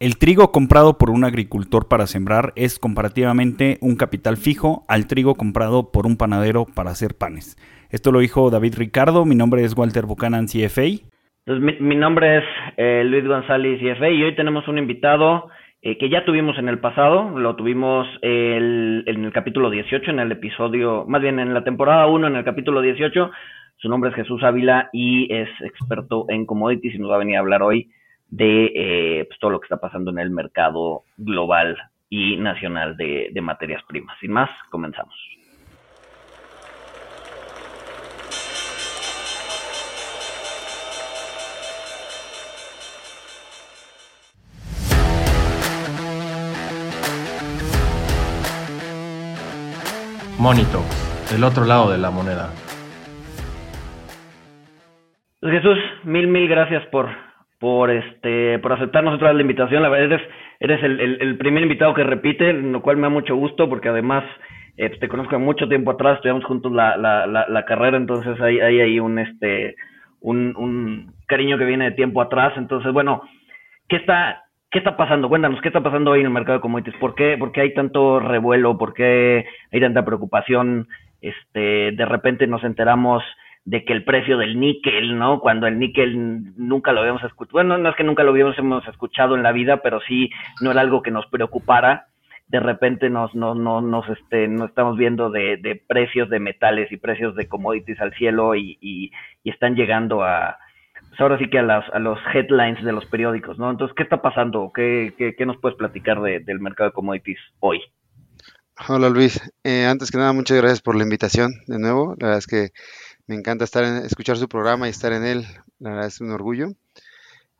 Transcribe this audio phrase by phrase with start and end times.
[0.00, 5.34] El trigo comprado por un agricultor para sembrar es comparativamente un capital fijo al trigo
[5.34, 7.58] comprado por un panadero para hacer panes.
[7.90, 11.04] Esto lo dijo David Ricardo, mi nombre es Walter Buchanan, CFA.
[11.44, 12.44] Pues mi, nombre es
[12.78, 15.50] eh, Luis González, CFA, y hoy tenemos un invitado
[15.82, 20.32] eh, que ya tuvimos en el pasado, lo tuvimos en el capítulo 18, en el
[20.32, 23.30] episodio, más bien en la temporada 1, en el capítulo 18.
[23.76, 27.36] Su nombre es Jesús Ávila y es experto en commodities y nos va a venir
[27.36, 27.90] a hablar hoy
[28.30, 31.76] de eh, pues, todo lo que está pasando en el mercado global
[32.08, 34.18] y nacional de, de materias primas.
[34.20, 35.14] Sin más, comenzamos.
[50.38, 50.82] Monito,
[51.34, 52.48] el otro lado de la moneda.
[55.40, 57.10] Pues, Jesús, mil, mil gracias por,
[57.60, 59.82] por este por aceptarnos otra la invitación.
[59.82, 60.28] La verdad eres,
[60.58, 64.24] eres el, el, primer invitado que repite, lo cual me da mucho gusto porque además
[64.76, 68.60] eh, pues, te conozco mucho tiempo atrás, estudiamos juntos la, la, la, carrera, entonces hay,
[68.60, 69.76] hay ahí un este
[70.20, 72.54] un, un cariño que viene de tiempo atrás.
[72.56, 73.22] Entonces, bueno,
[73.88, 75.28] ¿qué está, qué está pasando?
[75.28, 76.96] Cuéntanos, ¿qué está pasando hoy en el mercado de commodities?
[76.96, 78.78] ¿Por qué, por qué hay tanto revuelo?
[78.78, 80.88] ¿Por qué hay tanta preocupación?
[81.20, 83.22] Este, de repente nos enteramos
[83.64, 85.40] de que el precio del níquel, ¿no?
[85.40, 88.56] Cuando el níquel nunca lo habíamos escuchado, bueno, no es que nunca lo habíamos
[88.88, 90.30] escuchado en la vida, pero sí
[90.60, 92.06] no era algo que nos preocupara.
[92.48, 96.90] De repente nos, no, no, nos, este, no estamos viendo de, de, precios de metales
[96.90, 99.12] y precios de commodities al cielo y, y,
[99.44, 100.58] están llegando a,
[101.08, 103.70] pues ahora sí que a, las, a los headlines de los periódicos, ¿no?
[103.70, 104.72] Entonces, ¿qué está pasando?
[104.74, 107.80] ¿Qué, qué, qué nos puedes platicar de, del mercado de commodities hoy?
[108.88, 112.38] Hola Luis, eh, antes que nada muchas gracias por la invitación de nuevo, la verdad
[112.38, 112.70] es que
[113.30, 115.46] me encanta estar en, escuchar su programa y estar en él.
[115.78, 116.72] La verdad es un orgullo.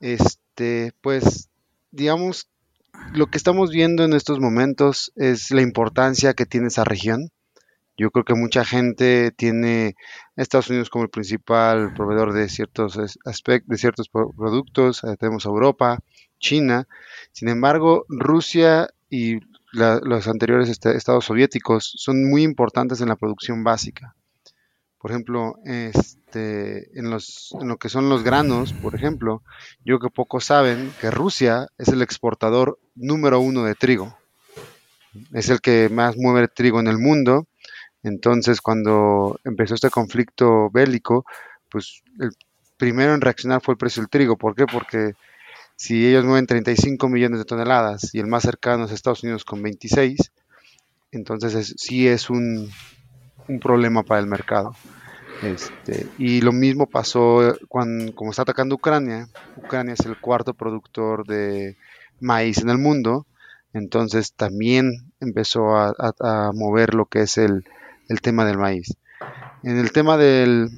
[0.00, 1.48] Este, pues,
[1.92, 2.48] digamos,
[3.14, 7.30] lo que estamos viendo en estos momentos es la importancia que tiene esa región.
[7.96, 9.94] Yo creo que mucha gente tiene
[10.36, 15.04] a Estados Unidos como el principal proveedor de ciertos aspectos, de ciertos productos.
[15.04, 16.00] Eh, tenemos a Europa,
[16.40, 16.88] China.
[17.30, 19.38] Sin embargo, Rusia y
[19.70, 24.16] los anteriores estados soviéticos son muy importantes en la producción básica.
[25.00, 29.42] Por ejemplo, este, en, los, en lo que son los granos, por ejemplo,
[29.82, 34.14] yo que pocos saben que Rusia es el exportador número uno de trigo.
[35.32, 37.46] Es el que más mueve trigo en el mundo.
[38.02, 41.24] Entonces, cuando empezó este conflicto bélico,
[41.70, 42.32] pues el
[42.76, 44.36] primero en reaccionar fue el precio del trigo.
[44.36, 44.66] ¿Por qué?
[44.66, 45.14] Porque
[45.76, 49.62] si ellos mueven 35 millones de toneladas y el más cercano es Estados Unidos con
[49.62, 50.30] 26,
[51.10, 52.70] entonces sí es un,
[53.50, 54.74] un problema para el mercado.
[55.42, 59.28] Este, y lo mismo pasó cuando, como está atacando Ucrania.
[59.56, 61.76] Ucrania es el cuarto productor de
[62.20, 63.26] maíz en el mundo.
[63.72, 67.64] Entonces también empezó a, mover lo que es el,
[68.08, 68.96] el, tema del maíz.
[69.62, 70.70] En el tema del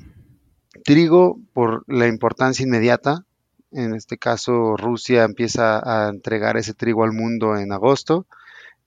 [0.85, 3.25] trigo, por la importancia inmediata,
[3.71, 8.27] en este caso Rusia empieza a entregar ese trigo al mundo en agosto.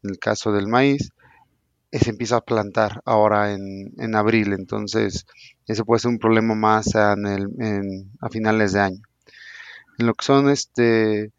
[0.04, 1.12] En el caso del maíz,
[2.00, 5.26] se empieza a plantar ahora en, en abril, entonces
[5.68, 7.16] eso puede ser un problema más a
[8.30, 9.02] finales de año.
[9.98, 11.32] En lo que son este,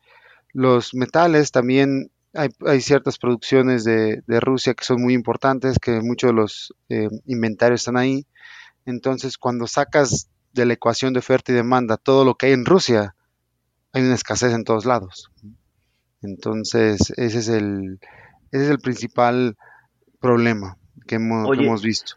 [0.53, 6.01] los metales, también hay, hay ciertas producciones de, de, Rusia que son muy importantes, que
[6.01, 8.27] muchos de los eh, inventarios están ahí.
[8.85, 12.65] Entonces, cuando sacas de la ecuación de oferta y demanda todo lo que hay en
[12.65, 13.15] Rusia,
[13.93, 15.31] hay una escasez en todos lados.
[16.23, 18.01] Entonces, ese es el,
[18.51, 19.57] ese es el principal
[20.27, 20.77] problema
[21.07, 22.17] que hemos, visto.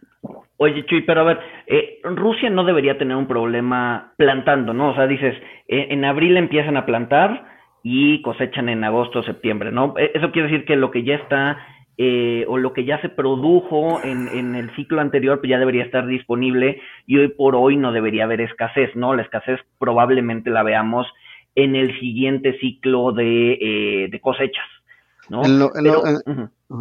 [0.58, 4.90] Oye, Chuy, pero a ver, eh, Rusia no debería tener un problema plantando, ¿no?
[4.90, 5.36] O sea, dices,
[5.68, 7.46] eh, en abril empiezan a plantar
[7.82, 9.94] y cosechan en agosto o septiembre, ¿no?
[9.98, 11.58] E, eso quiere decir que lo que ya está
[11.98, 15.84] eh, o lo que ya se produjo en, en, el ciclo anterior, pues ya debería
[15.84, 19.16] estar disponible y hoy por hoy no debería haber escasez, ¿no?
[19.16, 21.08] La escasez probablemente la veamos
[21.56, 24.68] en el siguiente ciclo de, de cosechas,
[25.30, 25.42] ¿no?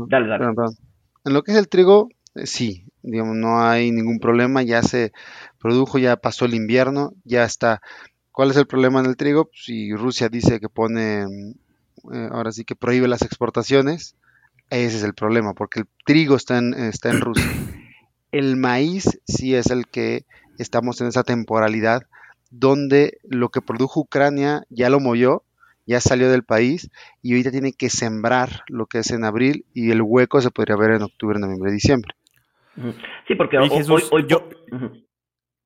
[0.09, 0.45] Dale, dale.
[1.25, 5.13] En lo que es el trigo, eh, sí, digamos, no hay ningún problema, ya se
[5.59, 7.81] produjo, ya pasó el invierno, ya está.
[8.33, 9.51] ¿Cuál es el problema en el trigo?
[9.53, 14.15] Si Rusia dice que pone, mm, eh, ahora sí que prohíbe las exportaciones,
[14.71, 17.51] ese es el problema, porque el trigo está en, está en Rusia.
[18.31, 20.27] El maíz sí es el que
[20.59, 22.03] estamos en esa temporalidad
[22.51, 25.45] donde lo que produjo Ucrania ya lo movió
[25.89, 26.91] ya salió del país
[27.23, 30.77] y ahorita tiene que sembrar lo que es en abril y el hueco se podría
[30.77, 32.15] ver en octubre, noviembre, diciembre.
[33.27, 33.71] Sí, porque hoy,
[34.29, 34.49] yo,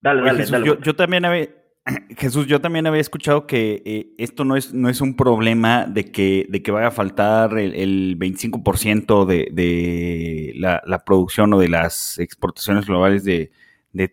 [0.00, 1.48] dale, dale, Yo, también había,
[2.16, 6.10] Jesús, yo también había escuchado que eh, esto no es, no es un problema de
[6.10, 12.18] que, de que vaya a faltar el, 25% de, de la, producción o de las
[12.18, 13.50] exportaciones globales de,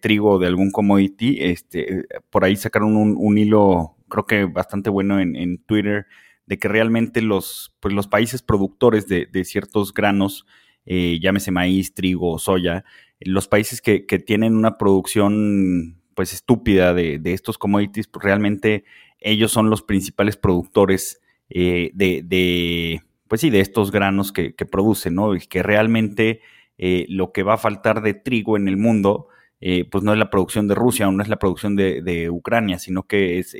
[0.02, 1.38] trigo o de algún commodity.
[1.40, 6.08] Este, por ahí sacaron un, hilo, creo que bastante bueno en, Twitter,
[6.46, 10.46] de que realmente los, pues los países productores de, ciertos granos,
[10.86, 12.84] eh, llámese maíz, trigo, soya,
[13.20, 18.84] los países que, que tienen una producción pues estúpida de, estos commodities, pues realmente
[19.22, 25.34] ellos son los principales productores eh, de, pues sí, de estos granos que, producen, ¿no?
[25.34, 26.42] Y que realmente
[26.78, 29.30] eh, lo que va a faltar de trigo en el mundo,
[29.62, 32.80] eh, pues no es la producción de Rusia o no es la producción de, Ucrania,
[32.80, 33.56] sino que es,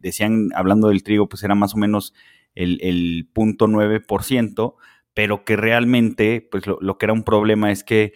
[0.00, 2.14] decían, hablando del trigo, pues era más o menos
[2.54, 4.74] el, el punto 9%,
[5.12, 8.12] pero que realmente, pues lo, lo, que era un problema es que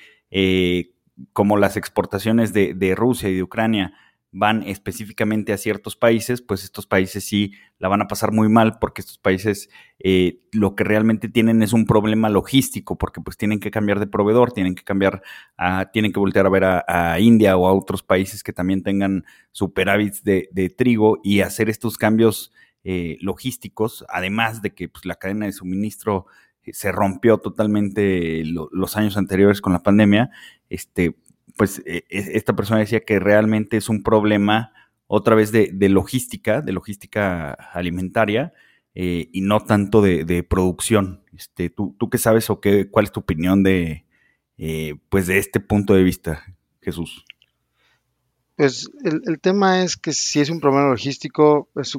[1.33, 3.95] como las exportaciones de, Rusia y de Ucrania
[4.31, 8.79] van específicamente a ciertos países, pues estos países sí la van a pasar muy mal
[8.79, 13.59] porque estos países eh, lo que realmente tienen es un problema logístico porque pues tienen
[13.59, 15.23] que cambiar de proveedor, tienen que cambiar,
[15.57, 19.25] a, tienen que voltear a ver a, India o a otros países que también tengan
[19.53, 22.53] superávits de, trigo y hacer estos cambios
[22.85, 26.27] eh, logísticos, además de que pues, la cadena de suministro
[26.73, 30.31] se rompió totalmente los años anteriores con la pandemia,
[30.69, 31.17] este,
[31.57, 34.73] pues e, e, esta persona decía que realmente es un problema
[35.07, 38.53] otra vez de, logística, de logística alimentaria,
[38.95, 41.23] eh, y no tanto de, producción.
[41.35, 44.05] Este, ¿tú, ¿Tú qué sabes o qué, cuál es tu opinión de,
[44.59, 46.45] eh, pues de este punto de vista,
[46.83, 47.25] Jesús?
[48.57, 51.97] Pues el, el, tema es que si es un problema logístico, es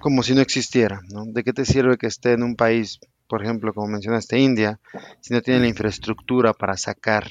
[0.00, 1.24] como si no existiera, ¿no?
[1.26, 2.98] ¿De qué te sirve que esté en un país
[3.28, 4.78] por ejemplo, como mencionaste, India,
[5.20, 7.26] si no tiene la infraestructura para sacar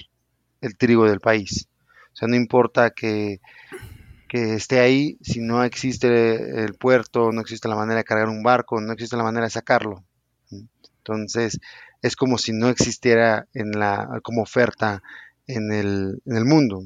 [0.63, 1.67] el trigo del país.
[2.13, 3.39] O sea, no importa que,
[4.29, 8.81] esté ahí si no existe el puerto, no existe la manera de cargar un barco,
[8.81, 10.03] no existe la manera de sacarlo.
[10.97, 11.59] Entonces,
[12.01, 15.03] es como si no existiera en la, como oferta
[15.45, 16.81] en el, en el mundo.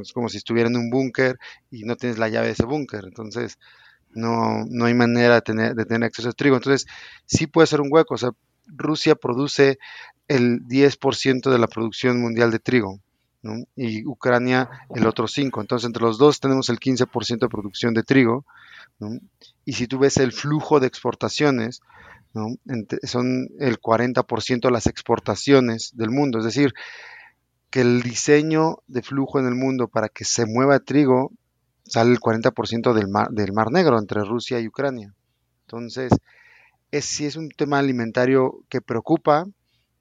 [0.00, 1.36] Es como si estuviera en un búnker
[1.70, 3.04] y no tienes la llave de ese búnker.
[3.04, 3.58] Entonces,
[4.14, 6.56] no, no hay manera de tener, de tener acceso a trigo.
[6.56, 6.86] Entonces,
[7.26, 8.14] sí puede ser un hueco.
[8.14, 8.30] O sea,
[8.66, 9.78] Rusia produce
[10.26, 13.00] el 10% de la producción mundial de trigo.
[13.76, 15.60] Y Ucrania el otro 5%.
[15.60, 18.44] Entonces, entre los dos tenemos el 15% de producción de trigo.
[19.64, 21.80] Y si tú ves el flujo de exportaciones,
[23.04, 26.38] son el 40% de las exportaciones del mundo.
[26.38, 26.72] Es decir,
[27.70, 31.32] que el diseño de flujo en el mundo para que se mueva trigo
[31.84, 35.14] sale el 40% del mar, del mar Negro entre Rusia y Ucrania.
[35.66, 36.12] Entonces,
[36.90, 39.46] es, sí es un tema alimentario que preocupa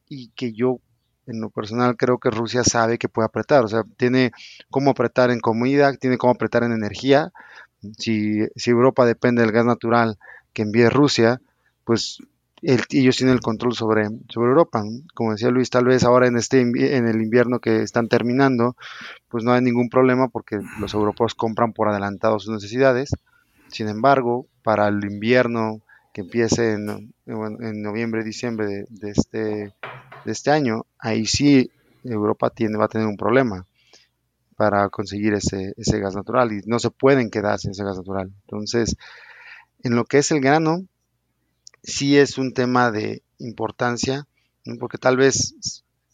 [0.09, 0.79] y que yo
[1.27, 4.31] en lo personal creo que Rusia sabe que puede apretar, o sea, tiene
[4.69, 7.31] cómo apretar en comida, tiene cómo apretar en energía.
[7.97, 10.17] Si, si Europa depende del gas natural
[10.53, 11.41] que envíe Rusia,
[11.83, 12.19] pues
[12.61, 14.83] ellos tienen el control sobre, sobre Europa.
[15.13, 18.75] Como decía Luis, tal vez ahora en, este, en el invierno que están terminando,
[19.27, 23.11] pues no hay ningún problema porque los europeos compran por adelantado sus necesidades.
[23.67, 25.81] Sin embargo, para el invierno
[26.17, 29.39] que empiece en, en noviembre, diciembre de, este,
[30.25, 31.69] de este año, ahí sí
[32.03, 33.67] Europa tiene, va a tener un problema
[34.55, 38.31] para conseguir ese, ese gas natural y no se pueden quedar sin ese gas natural.
[38.45, 38.95] Entonces,
[39.83, 40.87] en lo que es el grano,
[41.83, 44.25] sí es un tema de importancia,
[44.79, 45.53] porque tal vez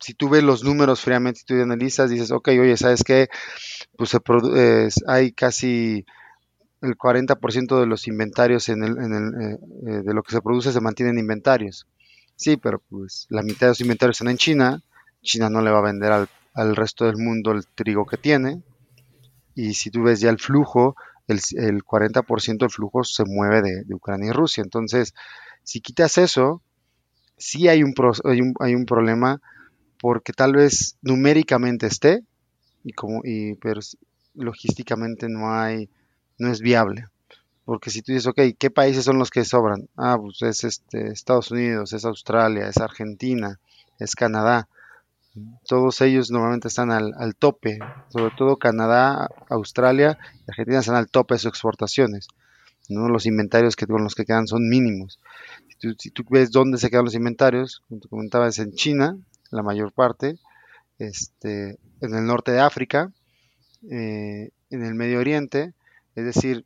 [0.02, 3.30] si tú ves los números fríamente y tú analizas, dices, ok, oye, ¿sabes qué?
[3.96, 4.20] Pues se
[5.08, 6.06] hay casi
[6.84, 10.42] el 40% de los inventarios en el, en el, eh, eh, de lo que se
[10.42, 11.88] produce se mantienen inventarios.
[12.36, 14.84] Sí, pero pues la mitad de los inventarios están en China.
[15.22, 18.62] China no le va a vender al, al resto del mundo el trigo que tiene.
[19.56, 20.96] Y si tú ves ya el flujo,
[21.28, 24.62] el, el 40% del flujo se mueve de, de Ucrania y Rusia.
[24.62, 25.14] Entonces,
[25.64, 26.62] si quitas eso,
[27.38, 27.94] sí hay un,
[28.60, 29.42] hay un, problema
[30.00, 32.24] porque tal vez numéricamente esté,
[32.84, 33.80] y como, y, pero
[34.34, 35.90] logísticamente no hay,
[36.44, 37.08] no es viable.
[37.66, 39.88] Porque si tú dices, ok, ¿qué países son los que sobran?
[39.96, 43.60] Ah, pues es este, Estados Unidos, es Australia, es Argentina,
[44.00, 44.68] es Canadá.
[45.66, 51.10] Todos ellos normalmente están al, al tope, sobre todo Canadá, Australia y Argentina están al
[51.10, 52.28] tope de sus exportaciones.
[52.90, 53.08] ¿no?
[53.08, 55.20] Los inventarios que con los que quedan son mínimos.
[55.98, 59.18] Si tú, ves dónde se quedan los inventarios, como te comentaba, es en China,
[59.52, 60.38] la mayor parte,
[60.98, 63.12] este, en el norte de África,
[63.90, 65.74] eh, en el Medio Oriente,
[66.16, 66.66] es decir,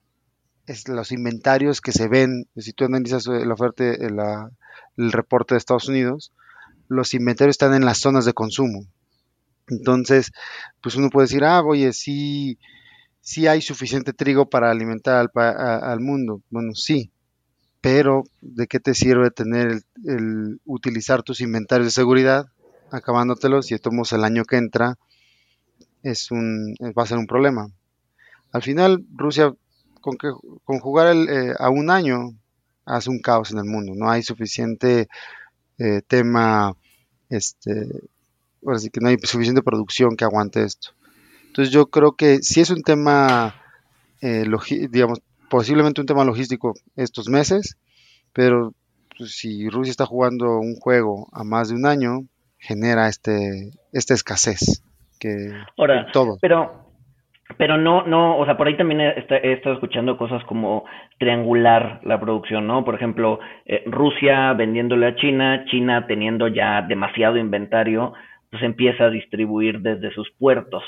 [0.66, 5.88] es los inventarios que se ven, si tú analizas la oferta, el reporte de Estados
[5.88, 6.34] Unidos,
[6.90, 8.86] los inventarios están en las zonas de consumo.
[9.70, 10.32] Entonces,
[10.82, 12.58] pues uno puede decir, ah, oye, sí,
[13.22, 16.42] si hay suficiente trigo para alimentar al, mundo.
[16.50, 17.12] Bueno, sí,
[17.82, 22.48] pero ¿de qué te sirve tener el, utilizar tus inventarios de seguridad
[22.92, 24.98] acabándotelos y tomos el año que entra
[26.04, 27.70] es un va a ser un problema.
[28.52, 29.54] Al final Rusia
[30.02, 30.30] con que
[30.64, 32.34] con jugar eh, a un año
[32.88, 33.94] hace un caos en el mundo.
[33.96, 35.08] No hay suficiente
[35.78, 36.76] eh, tema,
[37.30, 37.88] este,
[38.92, 40.92] que no hay suficiente producción que aguante esto.
[41.48, 43.56] Entonces yo creo que si es un tema,
[44.22, 44.46] eh,
[44.90, 47.78] digamos, posiblemente un tema logístico estos meses,
[48.34, 48.74] pero
[49.18, 52.26] pues, si Rusia está jugando un juego a más de un año,
[52.58, 54.82] genera este esta escasez
[55.20, 56.38] que Ahora, todo.
[56.42, 56.87] Pero
[57.56, 60.86] pero no, no, o sea, por ahí también he, estado escuchando cosas como
[61.18, 62.84] triangular la producción, ¿no?
[62.84, 68.14] Por ejemplo, eh, Rusia vendiéndole a China, China teniendo ya demasiado inventario,
[68.52, 70.84] pues empieza a distribuir desde sus puertos.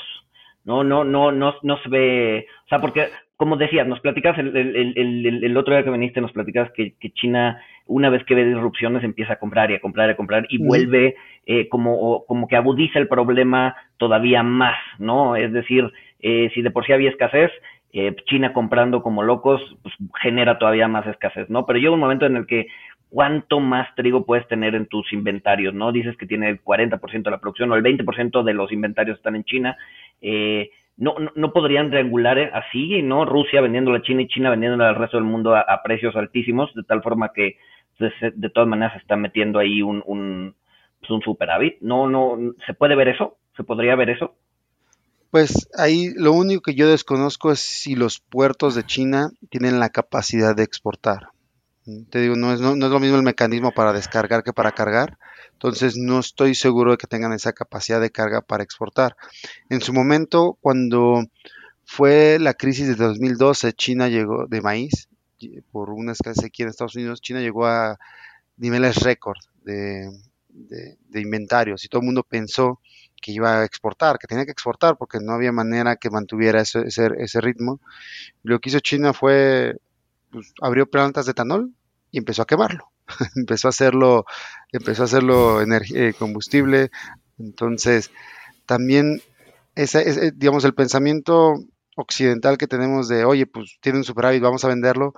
[0.64, 4.54] No, no, no, no, no se ve, o sea, porque, como decías, nos platicas el,
[4.54, 8.34] el, el, el otro día que viniste, nos platicas que, que, China, una vez que
[8.34, 12.26] ve disrupciones, empieza a comprar y a comprar y a comprar y vuelve eh, como,
[12.26, 15.34] como que agudiza el problema todavía más, ¿no?
[15.34, 15.90] Es decir,
[16.22, 17.50] eh, si de por sí había escasez,
[17.92, 21.66] eh, China comprando como locos, pues genera todavía más escasez, ¿no?
[21.66, 22.68] Pero llega un momento en el que
[23.08, 25.90] cuánto más trigo puedes tener en tus inventarios, ¿no?
[25.92, 29.36] Dices que tiene el 40% de la producción o el 20% de los inventarios están
[29.36, 29.76] en China.
[30.22, 33.24] Eh, no, no, podrían triangular así, ¿no?
[33.24, 36.82] Rusia vendiendo a China y China vendiendo al resto del mundo a, precios altísimos, de
[36.84, 37.56] tal forma que
[37.98, 40.54] pues, de, todas maneras se está metiendo ahí un, un,
[41.00, 41.80] pues, un superávit.
[41.80, 43.38] No, no, ¿se puede ver eso?
[43.56, 44.34] ¿Se podría ver eso?
[45.30, 49.90] Pues ahí lo único que yo desconozco es si los puertos de China tienen la
[49.90, 51.28] capacidad de exportar.
[52.10, 55.18] Te digo, no es, no, es lo mismo el mecanismo para descargar que para cargar.
[55.52, 59.16] Entonces no estoy seguro de que tengan esa capacidad de carga para exportar.
[59.68, 61.24] En su momento, cuando
[61.84, 65.08] fue la crisis de 2012, China llegó de maíz,
[65.70, 67.98] por una escasez aquí en Estados Unidos, China llegó a
[68.56, 70.10] niveles récord de,
[70.48, 72.80] de inventarios y todo el mundo pensó
[73.20, 76.84] que iba a exportar, que tenía que exportar porque no había manera que mantuviera ese,
[76.86, 77.80] ese, ritmo.
[78.42, 79.76] Lo que hizo China fue,
[80.30, 81.72] pues, abrió plantas de etanol
[82.10, 82.90] y empezó a quemarlo.
[83.36, 84.24] empezó a hacerlo,
[84.72, 86.90] empezó a hacerlo eh, combustible.
[87.38, 88.10] Entonces,
[88.66, 89.22] también
[89.74, 91.54] ese, digamos, el pensamiento
[91.96, 95.14] occidental que tenemos de, oye, pues tiene un superávit, vamos a venderlo,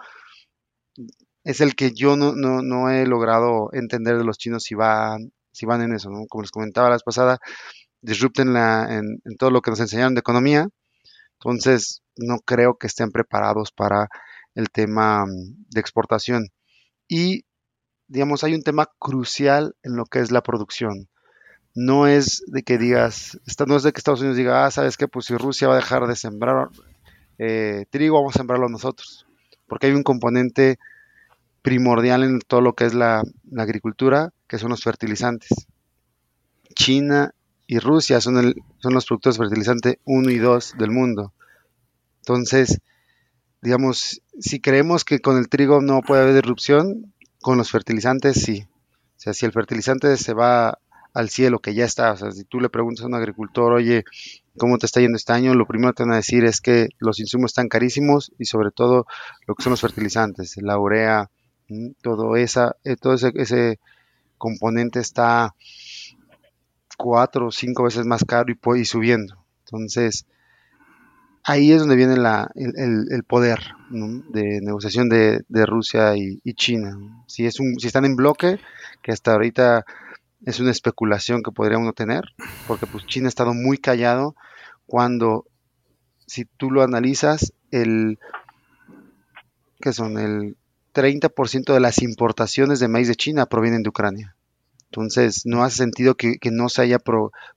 [1.45, 5.33] es el que yo no, no, no he logrado entender de los chinos si van,
[5.53, 6.27] si van en eso, ¿no?
[6.29, 7.39] Como les comentaba la vez pasada,
[8.03, 10.69] disrupten la, en, todo lo que nos enseñaron de economía.
[11.35, 14.09] Entonces, no creo que estén preparados para
[14.55, 16.49] el tema mm, de exportación.
[17.09, 17.45] Y,
[18.09, 21.09] digamos, hay un tema crucial en lo que es la producción.
[21.75, 25.09] No es de que digas, no es de que Estados Unidos diga, ah, sabes qué,
[25.09, 26.69] pues si Rusia va a dejar de sembrar
[27.39, 29.27] eh, trigo, vamos a sembrarlo nosotros.
[29.67, 30.79] Porque hay un componente
[31.63, 33.23] primordial en todo lo que es la
[33.57, 35.67] agricultura, que son los fertilizantes.
[36.75, 37.33] China
[37.67, 41.33] y Rusia son, el, son los productores fertilizantes 1 y 2 del mundo.
[42.19, 42.81] Entonces,
[43.61, 48.67] digamos, si creemos que con el trigo no puede haber disrupción, con los fertilizantes sí.
[49.17, 50.79] O sea, si el fertilizante se va
[51.15, 54.05] al cielo, que ya está, o sea, si tú le preguntas a un agricultor, oye,
[54.57, 55.55] ¿cómo te está yendo este año?
[55.55, 58.71] Lo primero que te van a decir es que los insumos están carísimos y sobre
[58.71, 59.07] todo
[59.47, 61.31] lo que son los fertilizantes, la urea,
[62.03, 63.79] todo, esa, eh, todo ese, ese
[64.39, 65.55] componente está
[67.03, 69.45] cuatro o cinco veces más caro y, y subiendo.
[69.67, 70.25] Entonces,
[71.43, 73.59] ahí es donde viene la, el, poder
[73.91, 76.97] de negociación de, Rusia y, China.
[77.27, 78.61] Si, es un, si están en bloque,
[79.03, 79.85] que hasta ahorita
[80.47, 82.23] es una especulación que podría uno tener,
[82.69, 84.37] porque pues China ha estado muy callado
[84.87, 85.47] cuando,
[86.29, 88.21] si tú lo analizas, el
[89.81, 90.57] que son el
[90.95, 94.37] 30% de las importaciones de maíz de China provienen de Ucrania.
[94.93, 96.99] Entonces, no hace sentido que, no se haya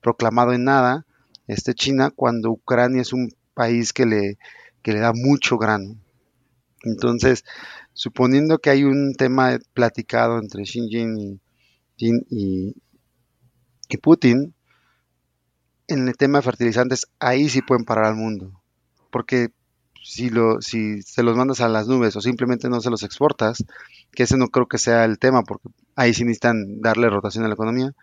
[0.02, 1.06] proclamado en nada
[1.48, 4.38] este China cuando Ucrania es un país que le,
[4.86, 5.98] le da mucho grano.
[6.84, 7.44] Entonces,
[7.92, 11.42] suponiendo que hay un tema platicado entre Xi Jinping
[11.98, 12.74] y,
[13.90, 14.54] y, Putin,
[15.90, 18.62] en el tema de fertilizantes, ahí sí pueden parar al mundo.
[19.12, 19.50] Porque
[20.02, 23.66] si, lo, si se los mandas a las nubes o simplemente no se los exportas,
[24.14, 27.48] que ese no creo que sea el tema, porque ahí sí necesitan darle rotación a
[27.48, 27.94] la economía,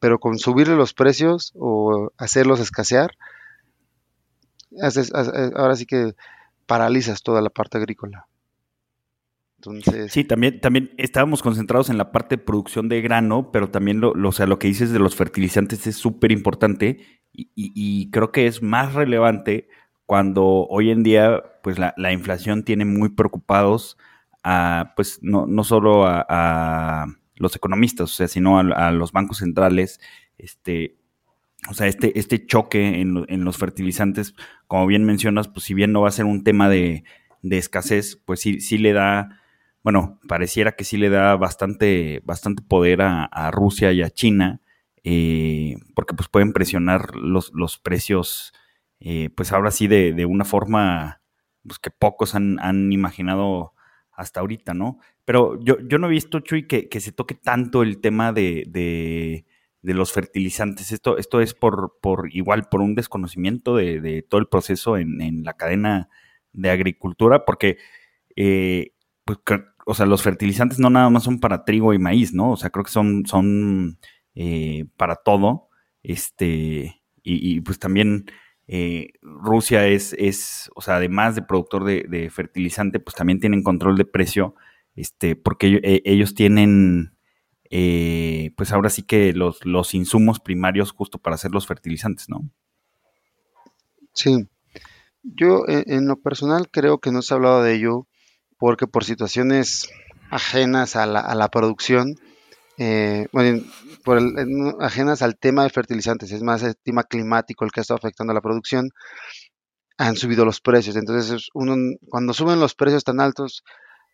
[0.00, 3.12] pero con subirle los precios o hacerlos escasear,
[5.54, 6.14] ahora sí que
[6.66, 8.26] paralizas toda la parte agrícola.
[9.58, 10.12] Entonces...
[10.12, 14.14] Sí, también, también estábamos concentrados en la parte de producción de grano, pero también lo,
[14.14, 18.46] lo, sea, lo que dices de los fertilizantes es súper importante y, y, creo que
[18.46, 19.68] es más relevante
[20.04, 23.96] cuando hoy en día, pues la, inflación tiene muy preocupados
[24.42, 30.00] a, pues no, no solo a, los economistas, o sea, sino a, los bancos centrales,
[30.38, 30.96] este,
[31.68, 34.34] o sea, este, este choque en, los fertilizantes,
[34.66, 37.04] como bien mencionas, pues si bien no va a ser un tema de,
[37.42, 39.40] escasez, pues sí, sí le da,
[39.82, 44.60] bueno, pareciera que sí le da bastante, bastante poder a, Rusia y a China,
[45.04, 48.52] eh, porque pues pueden presionar los, los precios,
[49.00, 51.22] eh, pues ahora sí de, una forma
[51.66, 53.71] pues, que pocos han, imaginado
[54.12, 54.98] hasta ahorita, ¿no?
[55.24, 58.64] Pero yo, yo no he visto, Chuy, que, que se toque tanto el tema de,
[58.68, 59.46] de,
[59.82, 60.92] de los fertilizantes.
[60.92, 65.20] Esto, esto es por, por igual, por un desconocimiento de, de todo el proceso en,
[65.20, 66.08] en la cadena
[66.52, 67.78] de agricultura, porque,
[68.36, 68.92] eh,
[69.24, 69.38] pues,
[69.86, 72.52] o sea, los fertilizantes no nada más son para trigo y maíz, ¿no?
[72.52, 73.98] O sea, creo que son, son
[74.34, 75.68] eh, para todo.
[76.02, 78.26] Este, y, pues también
[78.68, 83.96] eh, Rusia es, es, o sea, además de productor de, fertilizante, pues también tienen control
[83.96, 84.54] de precio,
[84.94, 87.14] este, porque ellos tienen,
[87.70, 92.50] pues ahora sí que los, los insumos primarios justo para hacer los fertilizantes, ¿no?
[94.14, 94.48] Sí,
[95.22, 98.06] yo eh, en lo personal creo que no se ha hablado de ello
[98.58, 99.90] porque por situaciones
[100.30, 102.16] ajenas a la, producción,
[102.78, 103.62] eh, bueno,
[104.04, 104.20] por
[104.80, 108.32] ajenas al tema de fertilizantes, es más el tema climático el que ha estado afectando
[108.32, 108.90] a la producción,
[109.98, 110.96] han subido los precios.
[110.96, 111.76] Entonces, uno,
[112.08, 113.62] cuando suben los precios tan altos,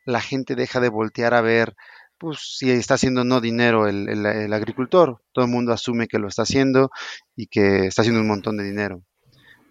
[0.05, 1.75] la gente deja de voltear a ver
[2.19, 5.23] pues, si está haciendo no dinero el, el agricultor.
[5.33, 6.91] Todo el mundo asume que lo está haciendo
[7.37, 9.03] y que está haciendo un montón de dinero.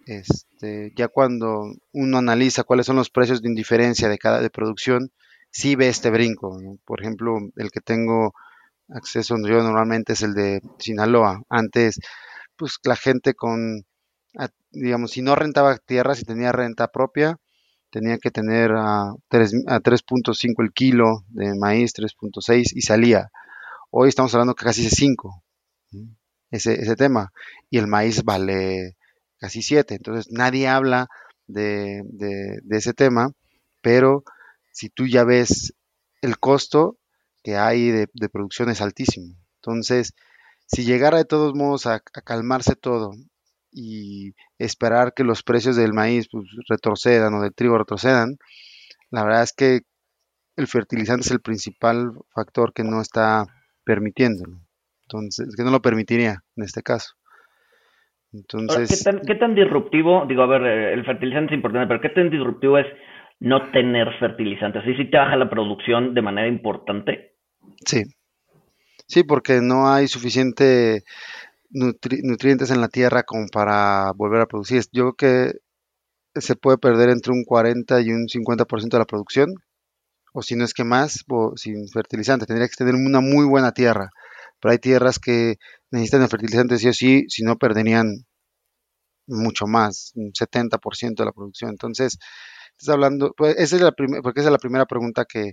[0.06, 5.12] Este, ya cuando uno analiza cuáles son los precios de indiferencia de cada de producción,
[5.50, 6.58] sí ve este brinco.
[6.86, 8.32] Por ejemplo, el que tengo
[8.88, 11.42] acceso yo normalmente es el de Sinaloa.
[11.48, 12.00] Antes,
[12.56, 13.84] pues la gente con,
[14.70, 17.36] digamos, si no rentaba tierra, si tenía renta propia,
[17.90, 23.28] tenía que tener a, 3.5 el kilo de maíz, 3.6 y salía.
[23.90, 25.42] Hoy estamos hablando que casi es 5
[26.50, 27.30] ese, ese tema.
[27.70, 28.96] Y el maíz vale
[29.38, 29.94] casi 7.
[29.94, 31.08] Entonces nadie habla
[31.48, 32.02] de,
[32.70, 33.32] ese tema,
[33.80, 34.22] pero
[34.72, 35.74] si tú ya ves
[36.20, 36.98] el costo
[37.42, 39.34] que hay de, producción es altísimo.
[39.56, 40.14] Entonces,
[40.66, 43.12] si llegara de todos modos a, calmarse todo
[43.70, 48.36] y esperar que los precios del maíz pues, retrocedan o del trigo retrocedan,
[49.10, 49.80] la verdad es que
[50.56, 53.46] el fertilizante es el principal factor que no está
[53.84, 54.60] permitiéndolo.
[55.06, 57.14] Entonces, que no lo permitiría en este caso.
[58.32, 60.26] Entonces, ¿Qué tan, disruptivo?
[60.26, 62.86] Digo, a ver, eh, el fertilizante es importante, pero ¿qué tan disruptivo es
[63.40, 64.82] no tener fertilizantes?
[64.84, 67.36] ¿Sí, sí te baja la producción de manera importante?
[67.84, 68.04] Sí.
[69.06, 71.02] Sí, porque no hay suficiente
[71.70, 74.82] nutrientes en la tierra como para volver a producir.
[74.92, 75.52] Yo creo
[76.34, 79.54] que se puede perder entre un 40 y un 50% de la producción,
[80.32, 81.24] o si no es que más,
[81.56, 82.46] sin fertilizante.
[82.46, 84.10] Tendría que tener una muy buena tierra
[84.60, 85.56] pero hay tierras que
[85.90, 88.26] necesitan el fertilizante sí o sí, si no perderían
[89.26, 91.70] mucho más, un 70% de la producción.
[91.70, 92.18] Entonces,
[92.78, 95.52] estás hablando, pues esa es la porque esa es la primera pregunta que,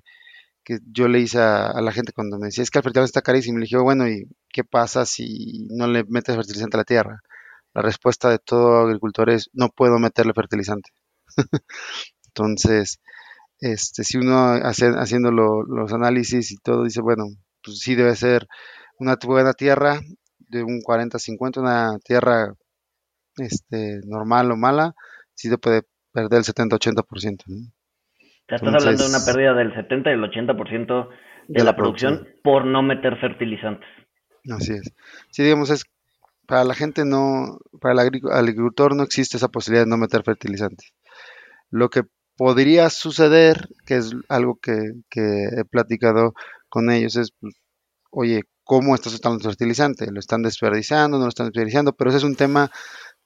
[0.92, 3.58] yo le hice a, la gente cuando me decía, es que el fertilizante está carísimo.
[3.58, 7.22] Y le dije, bueno, ¿y qué pasa si no le metes fertilizante a la tierra?
[7.76, 10.90] La respuesta de todo agricultor es, no puedo meterle fertilizante.
[12.28, 13.00] Entonces,
[13.60, 17.26] este, si uno hace, haciendo los análisis y todo dice, bueno,
[17.64, 18.48] pues sí debe ser
[19.00, 20.02] una buena tierra
[20.40, 22.54] de un 40-50, una tierra
[23.38, 24.96] este, normal o mala,
[25.36, 25.84] sí se puede
[26.16, 27.44] perder el 70-80%.
[28.48, 32.28] Ya estás hablando de una pérdida del 70 y el 80% de, de la, producción,
[32.42, 33.90] por no meter fertilizantes.
[34.50, 34.94] Así es.
[35.30, 35.84] Sí, digamos, es
[36.48, 40.94] para la gente no, para el agricultor no existe esa posibilidad de no meter fertilizantes.
[41.70, 42.04] Lo que
[42.38, 46.34] podría suceder, que es algo que, que he platicado
[46.70, 47.56] con ellos, es, pues,
[48.12, 50.12] oye, cómo estás usando el fertilizante.
[50.12, 51.18] ¿Lo están desperdiciando?
[51.18, 51.94] ¿No lo están desperdiciando?
[51.94, 52.70] Pero ese es un tema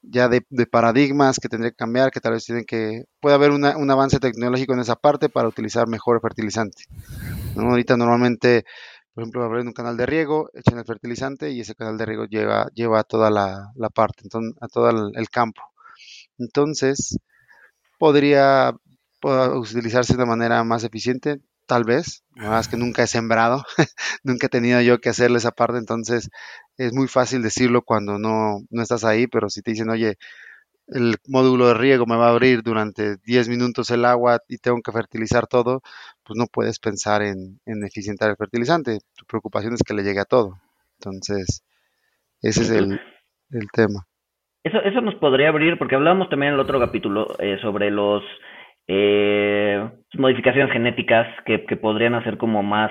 [0.02, 3.04] ya de, paradigmas que tendría que cambiar, que tal vez tienen que...
[3.20, 6.84] Puede haber un avance tecnológico en esa parte para utilizar mejor fertilizante.
[7.56, 8.64] Ahorita normalmente,
[9.14, 12.24] por ejemplo, abrir un canal de riego, echan el fertilizante y ese canal de riego
[12.24, 15.62] lleva, lleva a toda la, parte, entonces, a todo el, campo.
[16.38, 17.18] Entonces,
[17.98, 18.74] podría,
[19.20, 23.62] podría utilizarse de manera más eficiente tal vez, más que nunca he sembrado,
[24.24, 26.28] nunca he tenido yo que hacerle esa parte, entonces
[26.76, 30.16] es muy fácil decirlo cuando no, no estás ahí, pero si te dicen, oye,
[30.88, 34.80] el módulo de riego me va a abrir durante 10 minutos el agua y tengo
[34.82, 35.80] que fertilizar todo,
[36.24, 38.98] pues no puedes pensar en, en eficientar el fertilizante.
[39.16, 40.58] Tu preocupación es que le llegue a todo.
[40.98, 41.62] Entonces,
[42.42, 43.00] ese es el,
[43.50, 44.08] el tema.
[44.64, 48.24] eso, eso nos podría abrir, porque hablábamos también en el otro capítulo eh, sobre los
[48.92, 52.90] eh, modificaciones genéticas que, podrían hacer como más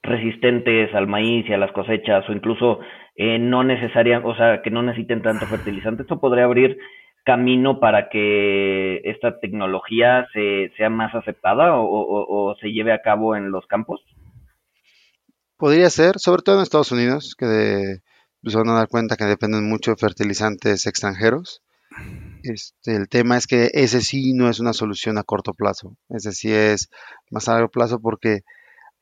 [0.00, 2.78] resistentes al maíz y a las cosechas o incluso
[3.16, 6.02] eh, no necesariamente, o sea, que no necesiten tanto fertilizante.
[6.02, 6.78] Esto podría abrir
[7.24, 13.50] camino para que esta tecnología se, sea más aceptada o, se lleve a cabo en
[13.50, 14.00] los campos?
[15.56, 17.98] Podría ser, sobre todo en Estados Unidos, que de,
[18.40, 21.60] pues, van a dar cuenta que dependen mucho de fertilizantes extranjeros.
[22.42, 26.32] Este, el tema es que ese sí no es una solución a corto plazo, ese
[26.32, 26.88] sí es
[27.30, 28.40] más a largo plazo porque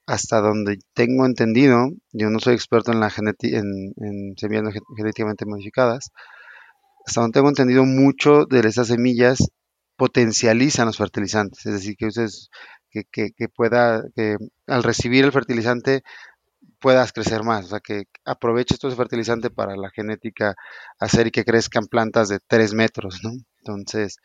[0.06, 6.10] hasta donde tengo entendido, yo no soy experto en la en, semillas genéticamente modificadas,
[7.06, 9.38] hasta donde tengo entendido, mucho de esas semillas
[9.96, 12.48] potencializan los fertilizantes, es decir, que ustedes,
[12.90, 16.02] que, que, pueda, que al recibir el fertilizante
[16.80, 20.54] puedas crecer más, o sea, que aproveches todo ese fertilizante para la genética
[20.98, 23.30] hacer y que crezcan plantas de 3 metros, ¿no?
[23.58, 24.18] Entonces,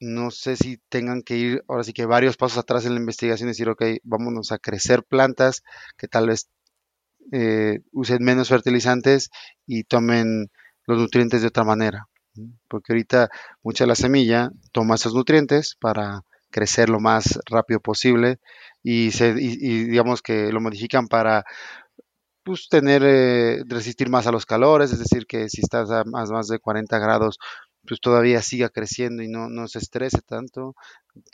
[0.00, 3.48] no sé si tengan que ir ahora sí que varios pasos atrás en la investigación
[3.48, 5.62] y decir, ok, vámonos a crecer plantas
[5.98, 6.48] que tal vez
[7.32, 9.30] eh, usen menos fertilizantes
[9.66, 10.50] y tomen
[10.86, 12.08] los nutrientes de otra manera.
[12.68, 13.28] Porque ahorita
[13.62, 18.38] mucha de la semilla toma esos nutrientes para crecer lo más rápido posible
[18.82, 21.44] y, se, digamos que lo modifican para
[22.44, 26.30] pues, tener, eh, resistir más a los calores, es decir, que si estás a más,
[26.30, 27.38] más de 40 grados,
[27.86, 30.74] pues todavía siga creciendo y no, no se estrese tanto,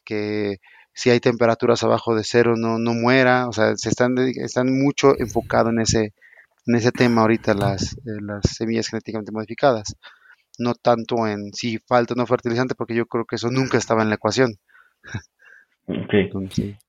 [0.04, 0.58] que
[0.94, 5.18] si hay temperaturas abajo de cero no, no muera, o sea, se están, están mucho
[5.18, 6.14] enfocados en ese,
[6.66, 9.96] en ese tema ahorita las, eh, las semillas genéticamente modificadas,
[10.58, 14.02] no tanto en si falta o no fertilizante, porque yo creo que eso nunca estaba
[14.02, 14.58] en la ecuación.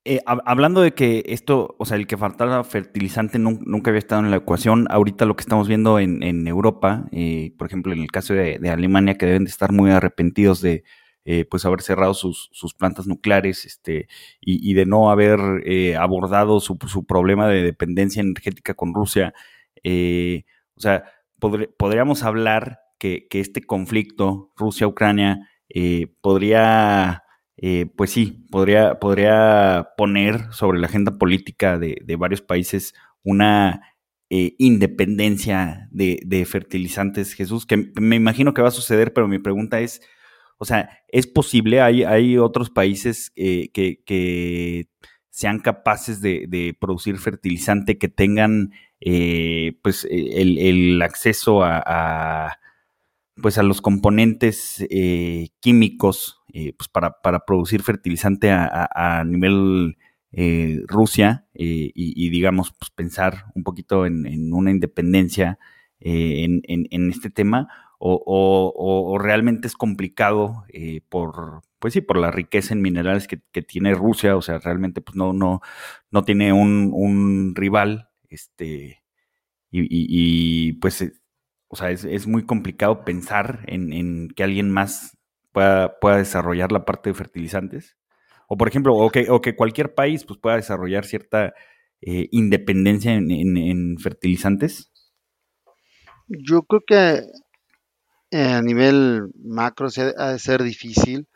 [0.04, 4.30] Eh, hablando de que esto, o sea, el que faltara fertilizante nunca había estado en
[4.30, 8.34] la ecuación, ahorita lo que estamos viendo en, Europa, eh, por ejemplo, en el caso
[8.34, 10.84] de, Alemania, que deben de estar muy arrepentidos de
[11.50, 14.08] pues haber cerrado sus, sus, plantas nucleares este,
[14.40, 15.38] y, de no haber
[15.98, 19.34] abordado su, su, problema de dependencia energética con Rusia,
[19.82, 21.04] eh, o sea,
[21.76, 27.24] podríamos hablar que, este conflicto Rusia-Ucrania eh, podría,
[27.58, 33.82] eh, pues sí, podría, podría poner sobre la agenda política de, varios países una
[34.30, 40.02] independencia de, fertilizantes, Jesús, que me imagino que va a suceder, pero mi pregunta es,
[40.58, 41.80] o sea, ¿es posible?
[41.80, 44.88] ¿Hay, hay otros países que, que,
[45.30, 52.58] sean capaces de, de, producir fertilizante que tengan eh, pues el, acceso a,
[53.42, 59.96] pues a los componentes eh, químicos eh, pues para, producir fertilizante a, nivel
[60.86, 65.58] Rusia y, digamos pues pensar un poquito en, una independencia
[66.00, 70.64] en, este tema o, realmente es complicado
[71.08, 75.16] por pues sí por la riqueza en minerales que, tiene Rusia o sea realmente pues
[75.16, 75.60] no no
[76.10, 79.02] no tiene un, rival este,
[79.70, 81.12] y, pues, eh,
[81.68, 85.16] o sea, es, muy complicado pensar en, que alguien más
[85.52, 87.96] pueda, pueda desarrollar la parte de fertilizantes.
[88.48, 91.52] O por ejemplo, o que, o que cualquier país pues, pueda desarrollar cierta
[92.00, 94.90] eh, independencia en, fertilizantes.
[96.26, 97.24] Yo creo que
[98.30, 101.28] eh, a nivel macro ha de ser difícil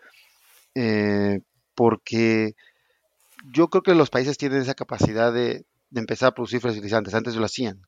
[1.74, 2.54] porque
[3.52, 7.14] yo creo que los países tienen esa capacidad de, de empezar a producir fertilizantes.
[7.14, 7.82] Antes lo hacían.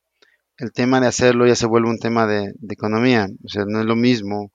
[0.57, 3.27] El tema de hacerlo ya se vuelve un tema de, economía.
[3.43, 4.51] O sea, no es lo mismo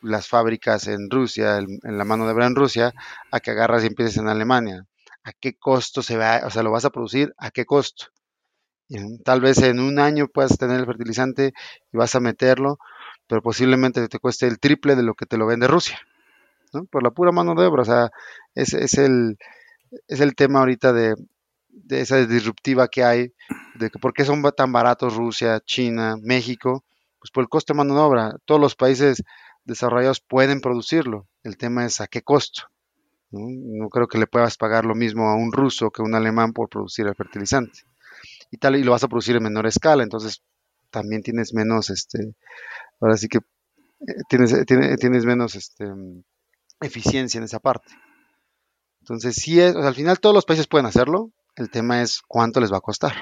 [0.00, 2.94] las fábricas en Rusia, en la mano de obra en Rusia,
[3.30, 4.86] a que agarras y empieces en Alemania.
[5.22, 6.42] ¿A qué costo se va?
[6.46, 8.06] O sea, lo vas a producir, ¿a qué costo?
[9.24, 11.52] Tal vez en un año puedas tener el fertilizante
[11.92, 12.78] y vas a meterlo,
[13.26, 15.98] pero posiblemente te cueste el triple de lo que te lo vende Rusia,
[16.72, 16.84] ¿no?
[16.86, 17.82] Por la pura mano de obra.
[17.82, 18.10] O sea,
[18.54, 19.38] es, es, el,
[20.06, 21.16] es el tema ahorita de,
[21.76, 23.32] de esa disruptiva que hay,
[23.74, 26.84] de que por qué son tan baratos Rusia, China, México,
[27.18, 28.36] pues por el costo de mano de obra.
[28.44, 29.22] Todos los países
[29.64, 31.28] desarrollados pueden producirlo.
[31.42, 32.62] El tema es a qué costo.
[33.30, 33.88] ¿no?
[33.90, 36.68] creo que le puedas pagar lo mismo a un ruso que a un alemán por
[36.68, 37.80] producir el fertilizante.
[38.50, 40.42] Y tal, y lo vas a producir en menor escala, entonces
[40.90, 42.34] también tienes menos, este,
[43.00, 45.92] ahora sí que eh, tienes, eh, tienes, tienes menos este,
[46.80, 47.92] eficiencia en esa parte.
[49.00, 52.72] Entonces, sí es, al final todos los países pueden hacerlo, el tema es cuánto les
[52.72, 53.12] va a costar.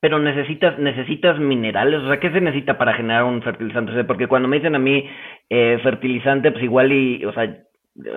[0.00, 4.04] Pero necesitas, necesitas minerales, o sea, ¿qué se necesita para generar un fertilizante?
[4.04, 5.06] porque cuando me dicen a mí
[5.50, 7.54] eh, fertilizante, pues igual y, o sea,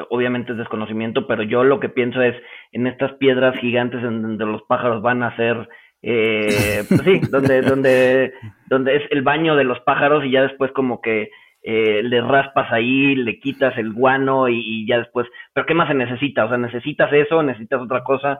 [0.10, 2.36] obviamente es desconocimiento, pero yo lo que pienso es
[2.71, 5.67] en estas piedras gigantes en donde los pájaros van a hacer,
[6.01, 8.33] eh, pues sí, donde, donde
[8.69, 11.29] donde es el baño de los pájaros y ya después como que
[11.63, 15.95] eh, le raspas ahí, le quitas el guano y, ya después, pero ¿qué más se
[15.95, 16.45] necesita?
[16.45, 17.43] O sea, ¿necesitas eso?
[17.43, 18.39] ¿Necesitas otra cosa?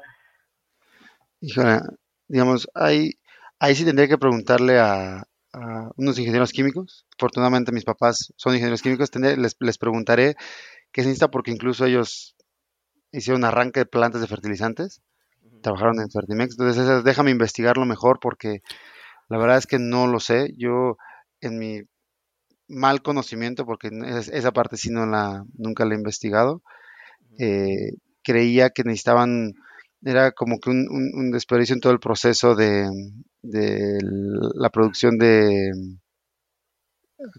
[1.42, 1.82] Híjole,
[2.28, 3.12] digamos, ahí,
[3.60, 5.24] ahí sí tendría que preguntarle a,
[5.96, 7.08] unos ingenieros químicos.
[7.18, 10.36] Afortunadamente mis papás son ingenieros químicos, les, les preguntaré
[10.92, 12.36] qué se necesita porque incluso ellos
[13.12, 15.02] hicieron arranque de plantas de fertilizantes,
[15.62, 18.62] trabajaron en Fertimex, entonces déjame investigarlo mejor porque
[19.30, 20.54] la verdad es que no lo sé.
[20.58, 20.98] Yo
[21.42, 21.82] en mi
[22.68, 23.90] mal conocimiento, porque
[24.32, 26.62] esa parte sí no la, nunca la he investigado,
[27.40, 29.54] eh, creía que necesitaban,
[30.04, 32.88] era como que un, un, desperdicio en todo el proceso de,
[34.56, 35.72] la producción de,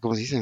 [0.00, 0.40] ¿cómo se dice?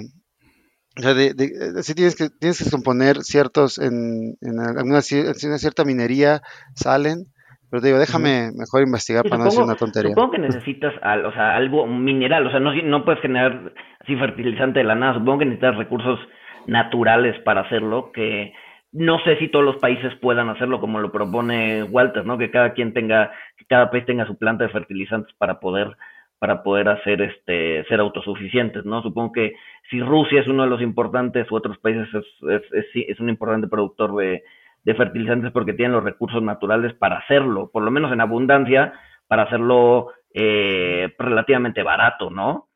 [0.99, 5.85] O sea, de, tienes que, tienes que componer ciertos, en, en, alguna, en una cierta
[5.85, 6.41] minería
[6.75, 7.25] salen,
[7.71, 10.11] pero te digo, déjame mejor investigar para no decir una tontería.
[10.11, 14.79] Supongo que necesitas o sea, algo mineral, o sea, no, no puedes generar así fertilizante
[14.79, 16.19] de la nada, supongo que necesitas recursos
[16.67, 18.53] naturales para hacerlo, que
[18.93, 22.39] no sé si todos los países puedan hacerlo como lo propone Walter, ¿no?
[22.39, 23.33] Que cada quien tenga,
[23.69, 25.97] cada país tenga su planta de fertilizantes para poder
[26.39, 29.03] para poder hacer este ser autosuficientes, ¿no?
[29.03, 29.55] Supongo que
[29.91, 34.15] si Rusia es uno de los importantes u otros países es, es, un importante productor
[34.17, 34.45] de,
[34.85, 38.93] de fertilizantes porque tienen los recursos naturales para hacerlo, por lo menos en abundancia,
[39.29, 42.69] para hacerlo eh, relativamente barato, ¿no?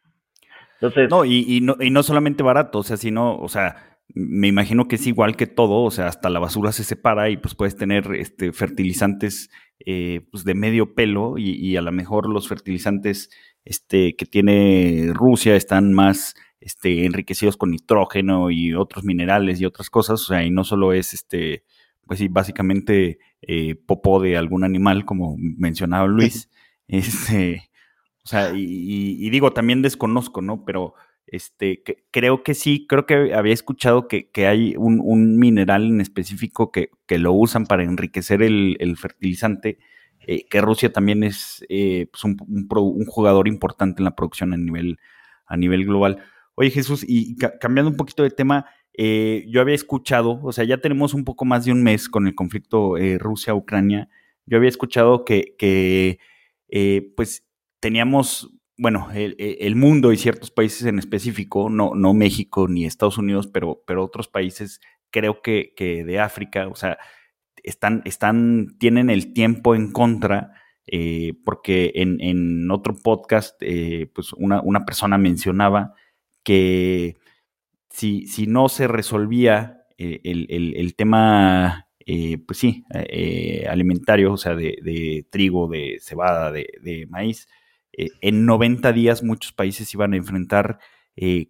[0.81, 1.11] Entonces...
[1.11, 3.77] No y, y, no, y no solamente barato, o sea, sino, o sea,
[4.15, 7.37] me imagino que es igual que todo, o sea, hasta la basura se separa y
[7.37, 9.51] pues puedes tener este, fertilizantes
[9.87, 13.31] eh, pues de medio pelo y, y, a lo mejor los fertilizantes
[13.65, 19.91] este, que tiene Rusia están más este, enriquecidos con nitrógeno y otros minerales y otras
[19.91, 21.65] cosas, o sea, y no solo es este
[22.11, 26.51] pues sí, básicamente eh, popó de algún animal, como mencionaba Luis.
[26.89, 27.71] este,
[28.25, 30.65] o sea, y, digo, también desconozco, ¿no?
[30.65, 30.95] Pero
[31.31, 36.91] este, creo que sí, creo que había escuchado que, hay un, mineral en específico que,
[37.19, 39.79] lo usan para enriquecer el, fertilizante,
[40.27, 42.37] eh, que Rusia también es eh, pues un,
[43.07, 44.99] jugador importante en la producción a nivel,
[45.47, 46.19] a nivel global.
[46.57, 50.79] Oye Jesús, y cambiando un poquito de tema, eh, yo había escuchado, o sea, ya
[50.79, 54.09] tenemos un poco más de un mes con el conflicto Rusia-Ucrania.
[54.47, 56.19] Yo había escuchado que, que
[57.17, 57.47] pues
[57.79, 63.47] teníamos, bueno, el, mundo y ciertos países en específico, no, no México ni Estados Unidos,
[63.47, 66.99] pero, pero otros países, creo que, de África, o sea,
[67.63, 70.53] están, están, tienen el tiempo en contra.
[71.45, 73.61] porque en, en, otro podcast,
[74.15, 75.95] pues una, una persona mencionaba
[76.43, 77.17] que
[77.91, 84.55] si, si no se resolvía eh, el, tema, eh, pues sí, eh, alimentario, o sea,
[84.55, 87.49] de, trigo, de cebada, de, maíz,
[88.21, 90.79] en 90 días muchos países iban a enfrentar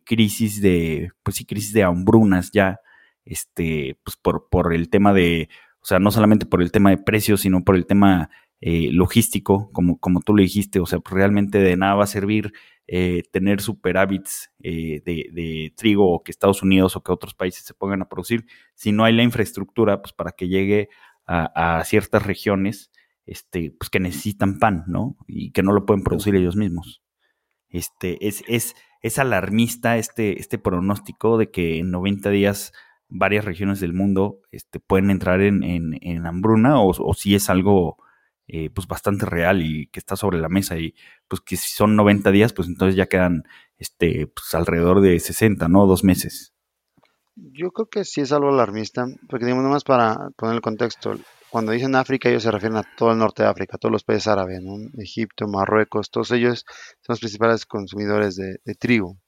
[0.04, 2.80] crisis de, pues sí, crisis de hambrunas ya,
[3.24, 5.48] este, pues por, por el tema de,
[5.80, 9.98] o sea, no solamente por el tema de precios, sino por el tema logístico, como,
[9.98, 12.52] como tú le dijiste, o sea, pues realmente de nada va a servir
[12.92, 17.72] eh, tener superávits eh, de, trigo o que Estados Unidos o que otros países se
[17.72, 20.88] pongan a producir, si no hay la infraestructura pues, para que llegue
[21.24, 22.89] a, ciertas regiones
[23.26, 25.16] este, pues, que necesitan pan, ¿no?
[25.26, 27.02] Y que no lo pueden producir ellos mismos.
[27.68, 32.72] Este, es, es, es alarmista este, este pronóstico de que en 90 días
[33.09, 37.96] varias regiones del mundo este, pueden entrar en, en, hambruna o, o si es algo
[38.52, 40.96] eh, pues bastante real y que está sobre la mesa y
[41.28, 43.44] pues que si son 90 días, pues entonces ya quedan
[43.78, 45.87] este, pues alrededor de 60, ¿no?
[45.87, 46.52] Dos meses.
[47.37, 51.14] Yo creo que sí es algo alarmista, porque digamos nomás para poner el contexto,
[51.50, 54.28] cuando dicen África ellos se refieren a todo el norte de África, todos los países
[54.28, 54.76] árabes, ¿no?
[54.98, 56.64] Egipto, Marruecos, todos ellos
[57.00, 59.18] son los principales consumidores de, trigo.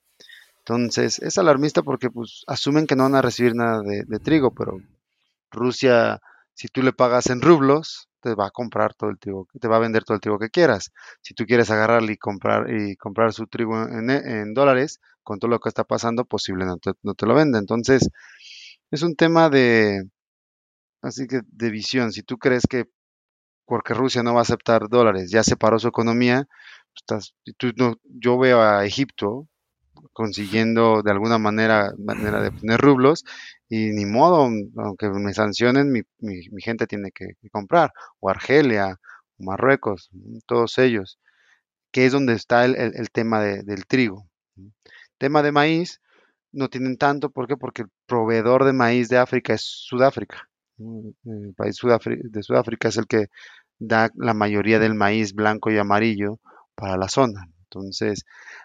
[0.59, 4.79] Entonces es alarmista porque pues asumen que no van a recibir nada de, trigo, pero
[5.51, 6.21] Rusia,
[6.55, 9.77] si tú le pagas en rublos, te va a comprar todo el trigo, te va
[9.77, 10.93] a vender todo el trigo que quieras.
[11.23, 15.59] Si tú quieres agarrarle y comprar y comprar su trigo en, dólares, con todo lo
[15.59, 17.59] que está pasando, posible no te, lo vende.
[17.59, 18.09] Entonces,
[18.93, 20.05] es un tema de,
[21.03, 22.13] así que de visión.
[22.13, 22.87] Si tú crees que
[23.67, 26.47] porque Rusia no va a aceptar dólares, ya separó su economía,
[26.95, 27.35] estás,
[27.77, 29.49] no, yo veo a Egipto
[30.13, 33.25] consiguiendo de alguna manera, manera de poner rublos
[33.69, 36.03] y ni modo, aunque me sancionen, mi,
[36.61, 38.99] gente tiene que, comprar, o Argelia,
[39.39, 40.11] o Marruecos,
[40.47, 41.19] todos ellos,
[41.93, 44.27] que es donde está el, tema del trigo.
[45.19, 46.01] Tema de maíz,
[46.53, 47.57] no tienen tanto, ¿por qué?
[47.57, 50.49] Porque el proveedor de maíz de África es Sudáfrica.
[51.25, 53.27] El país de Sudáfrica es el que
[53.79, 56.39] da la mayoría del maíz blanco y amarillo
[56.75, 57.49] para la zona.
[57.65, 58.25] Entonces,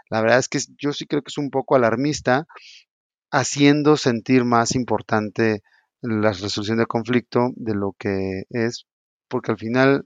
[0.10, 2.46] la verdad es que yo sí creo que es un poco alarmista,
[3.32, 5.62] haciendo sentir más importante
[6.02, 8.86] la resolución del conflicto de lo que es,
[9.28, 10.06] porque al final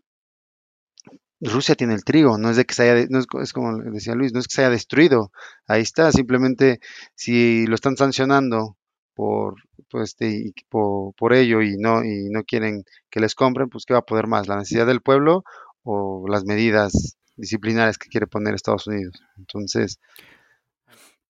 [1.41, 4.33] Rusia tiene el trigo, no es de que se haya, no es, como decía Luis,
[4.33, 5.31] no es que se haya destruido,
[5.67, 6.79] ahí está, simplemente
[7.15, 8.77] si lo están sancionando
[9.15, 9.55] por,
[9.91, 13.93] pues, este, por, por, ello y no, y no quieren que les compren, pues ¿qué
[13.93, 14.47] va a poder más?
[14.47, 15.43] ¿La necesidad del pueblo
[15.83, 19.21] o las medidas disciplinares que quiere poner Estados Unidos?
[19.37, 19.99] Entonces...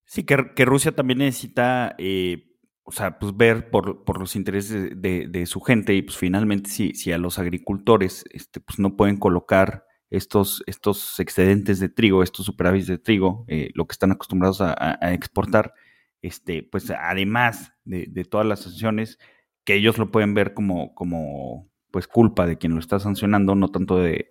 [0.06, 1.96] Sí, que, Rusia también necesita...
[1.98, 2.48] Eh,
[2.84, 6.70] o sea, pues ver por, por los intereses de, de, su gente y pues finalmente
[6.70, 12.22] si, si a los agricultores este, pues no pueden colocar estos, estos excedentes de trigo,
[12.22, 15.74] estos superávits de trigo, eh, lo que están acostumbrados a, exportar,
[16.22, 19.18] este, pues además de, todas las sanciones,
[19.64, 23.70] que ellos lo pueden ver como, como pues culpa de quien lo está sancionando, no
[23.70, 24.30] tanto de,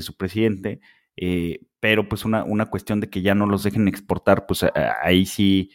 [0.00, 0.80] su presidente,
[1.16, 4.66] eh, pero pues una, una, cuestión de que ya no los dejen exportar, pues
[5.02, 5.70] ahí sí,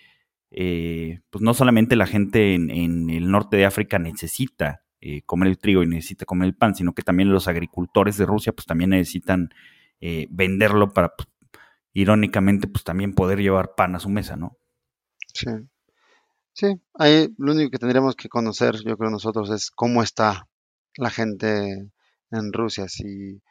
[0.51, 5.49] eh, pues no solamente la gente en, en, el norte de África necesita eh, comer
[5.49, 8.65] el trigo y necesita comer el pan, sino que también los agricultores de Rusia pues
[8.65, 9.49] también necesitan
[10.29, 11.27] venderlo para, pues,
[11.93, 14.59] irónicamente, pues también poder llevar pan a su mesa, ¿no?
[15.37, 15.51] Sí.
[16.53, 20.47] Sí, ahí lo único que tendríamos que conocer, yo creo nosotros, es cómo está
[20.97, 21.91] la gente
[22.31, 22.87] en Rusia.
[22.89, 23.41] Si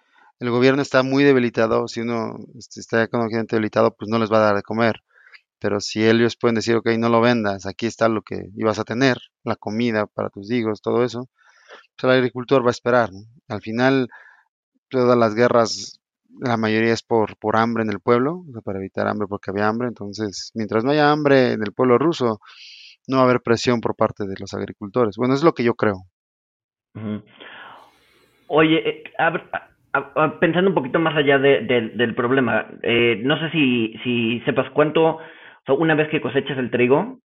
[0.41, 4.39] el gobierno está muy debilitado, si uno este, está económicamente debilitado, pues no les va
[4.39, 5.03] a dar de comer.
[5.61, 8.85] Pero si ellos pueden decir, ok, no lo vendas, aquí está lo que ibas a
[8.85, 11.29] tener, la comida para tus hijos, todo eso,
[11.97, 13.11] pues el agricultor va a esperar.
[13.49, 14.09] Al final,
[14.91, 16.01] todas las guerras,
[16.41, 19.89] la mayoría es por, por hambre en el pueblo, para evitar hambre porque había hambre.
[19.89, 22.41] Entonces, mientras no haya hambre en el pueblo ruso,
[23.09, 25.17] no va a haber presión por parte de los agricultores.
[25.17, 26.03] Bueno, es lo que yo creo.
[28.49, 29.05] Oye, eh,
[30.41, 35.19] pensando un poquito más allá del problema, eh, no sé si, si sepas cuánto
[35.69, 37.19] una vez que cosechas el trigo,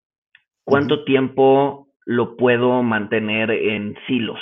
[0.64, 4.40] ¿cuánto tiempo lo puedo mantener en silos?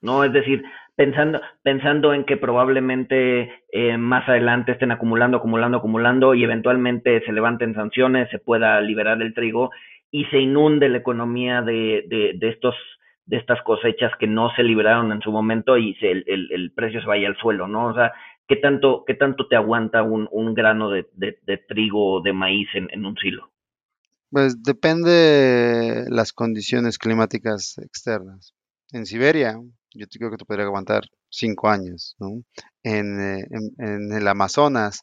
[0.00, 0.24] ¿No?
[0.24, 0.64] Es decir,
[0.98, 7.32] pensando, pensando en que probablemente eh, más adelante estén acumulando, acumulando, acumulando y eventualmente se
[7.32, 9.70] levanten sanciones, se pueda liberar el trigo
[10.10, 12.74] y se inunde la economía de, de, de estos
[13.26, 17.00] de estas cosechas que no se liberaron en su momento y se, el, el, precio
[17.00, 17.88] se vaya al suelo, ¿no?
[17.88, 18.14] O sea,
[18.48, 22.68] ¿qué tanto, qué tanto te aguanta un, un grano de, de, trigo o de maíz
[22.72, 23.50] en, en, un silo?
[24.30, 28.54] Pues depende las condiciones climáticas externas.
[28.92, 29.58] En Siberia,
[29.98, 32.42] yo creo que te podría aguantar cinco años, ¿no?
[32.82, 33.46] En, eh,
[33.78, 35.02] en, el Amazonas,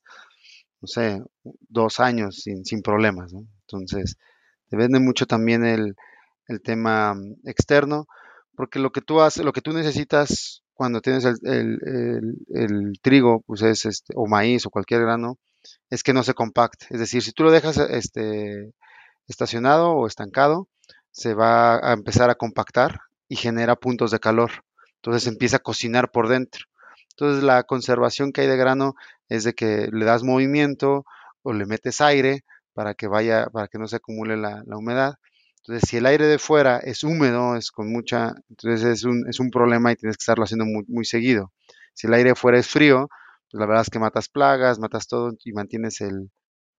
[0.82, 1.22] no sé,
[1.70, 3.46] dos años sin, sin problemas, ¿no?
[3.62, 4.18] Entonces,
[4.70, 5.96] depende mucho también el,
[6.48, 8.08] el tema externo,
[8.56, 13.86] porque lo que tú haces, lo que tú necesitas cuando tienes el, trigo, pues es
[13.86, 15.38] este, o maíz o cualquier grano,
[15.90, 16.88] es que no se compacte.
[16.90, 18.74] Es decir, si tú lo dejas este,
[19.28, 20.68] estacionado o estancado,
[21.12, 24.52] se va a empezar a compactar y genera puntos de calor.
[25.06, 26.66] Entonces empieza a cocinar por dentro.
[27.12, 28.96] Entonces la conservación que hay de grano
[29.30, 31.06] es de que le das movimiento
[31.44, 35.16] o le metes aire para que vaya, para que no se acumule la humedad
[35.68, 39.40] entonces, si el aire de fuera es húmedo, es con mucha, entonces es un, es
[39.40, 41.52] un problema y tienes que estarlo haciendo muy, muy seguido.
[41.94, 43.08] Si el aire de fuera es frío,
[43.50, 46.30] pues la verdad es que matas plagas, matas todo y mantienes el,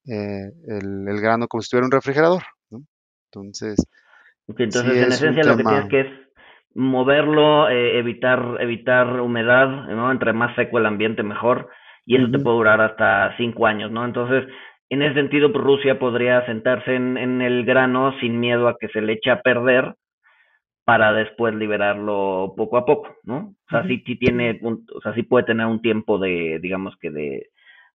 [0.06, 2.44] eh, el, grano como si estuviera un refrigerador.
[2.70, 2.84] ¿no?
[3.24, 3.74] Entonces,
[4.46, 6.25] entonces en esencia lo que tienes que es
[6.76, 10.12] moverlo, eh, evitar, evitar humedad, ¿no?
[10.12, 11.70] Entre más seco el ambiente, mejor.
[12.04, 14.04] Y eso te puede durar hasta cinco años, ¿no?
[14.04, 14.44] Entonces,
[14.90, 18.88] en ese sentido, pues, Rusia podría sentarse en, en, el grano sin miedo a que
[18.88, 19.96] se le eche a perder
[20.84, 23.54] para después liberarlo poco a poco, ¿no?
[23.66, 27.10] O sea, sí, sí tiene, o sea, sí puede tener un tiempo de, digamos que
[27.10, 27.48] de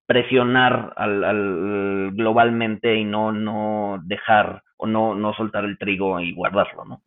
[0.06, 6.34] presionar al, al globalmente y no, no dejar o no, no soltar el trigo y
[6.34, 7.02] guardarlo, ¿no?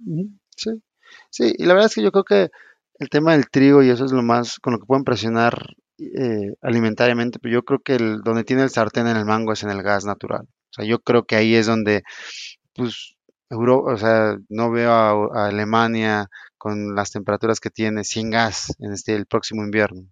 [0.56, 0.82] Sí,
[1.30, 2.50] sí, y la verdad es que yo creo que
[3.00, 6.54] el tema del trigo y eso es lo más con lo que pueden presionar eh,
[6.62, 9.70] alimentariamente, pero yo creo que el, donde tiene el sartén en el mango es en
[9.70, 10.44] el gas natural.
[10.44, 12.04] O sea, yo creo que ahí es donde,
[12.74, 13.16] pues,
[13.50, 18.94] Europa, o sea, no veo a, Alemania con las temperaturas que tiene sin gas en
[18.94, 20.04] este el próximo invierno.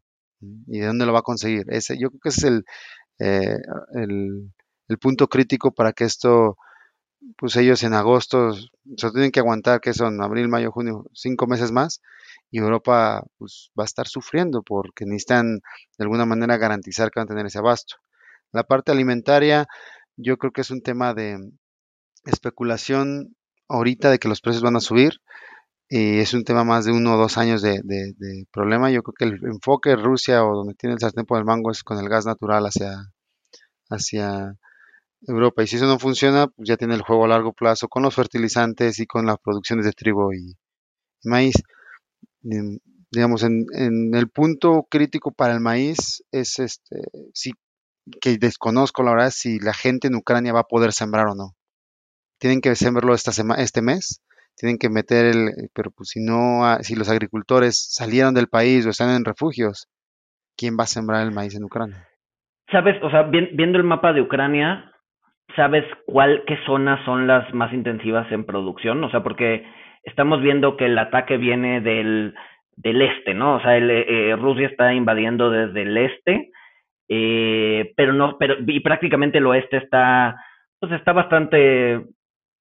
[0.67, 1.65] ¿Y de dónde lo va a conseguir?
[1.69, 2.65] Ese, yo creo que ese es el,
[3.19, 3.57] eh,
[3.93, 4.51] el,
[4.87, 6.57] el, punto crítico para que esto,
[7.37, 11.71] pues ellos en agosto, se tienen que aguantar, que son abril, mayo, junio, cinco meses
[11.71, 12.01] más,
[12.49, 15.59] y Europa pues, va a estar sufriendo porque necesitan
[15.97, 17.95] de alguna manera garantizar que van a tener ese abasto.
[18.51, 19.67] La parte alimentaria,
[20.17, 21.37] yo creo que es un tema de
[22.25, 23.35] especulación
[23.69, 25.21] ahorita de que los precios van a subir
[25.89, 27.81] y es un tema más de uno o dos años de,
[28.51, 28.91] problema.
[28.91, 31.71] Yo creo que el enfoque de Rusia o donde tiene el sartén por el mango
[31.71, 33.11] es con el gas natural hacia,
[33.89, 34.55] hacia
[35.27, 35.63] Europa.
[35.63, 38.15] Y si eso no funciona, pues ya tiene el juego a largo plazo con los
[38.15, 40.55] fertilizantes y con las producciones de trigo y,
[41.23, 41.55] maíz.
[42.41, 43.65] digamos, en,
[44.13, 47.03] el punto crítico para el maíz es este,
[47.33, 47.51] si,
[48.21, 51.55] que desconozco la verdad si la gente en Ucrania va a poder sembrar o no.
[52.39, 54.23] Tienen que sembrarlo esta este mes,
[54.55, 58.89] tienen que meter el, pero pues si no, si los agricultores salieron del país o
[58.89, 59.87] están en refugios,
[60.57, 62.07] ¿quién va a sembrar el maíz en Ucrania?
[62.71, 64.90] Sabes, o sea, viendo el mapa de Ucrania,
[65.55, 69.03] ¿sabes cuál, qué zonas son las más intensivas en producción?
[69.03, 69.65] O sea, porque
[70.03, 72.33] estamos viendo que el ataque viene del,
[72.75, 73.55] del este, ¿no?
[73.55, 76.51] O sea, el, eh, Rusia está invadiendo desde el este,
[77.09, 80.35] eh, pero no, pero y prácticamente el oeste está,
[80.79, 82.01] pues está bastante,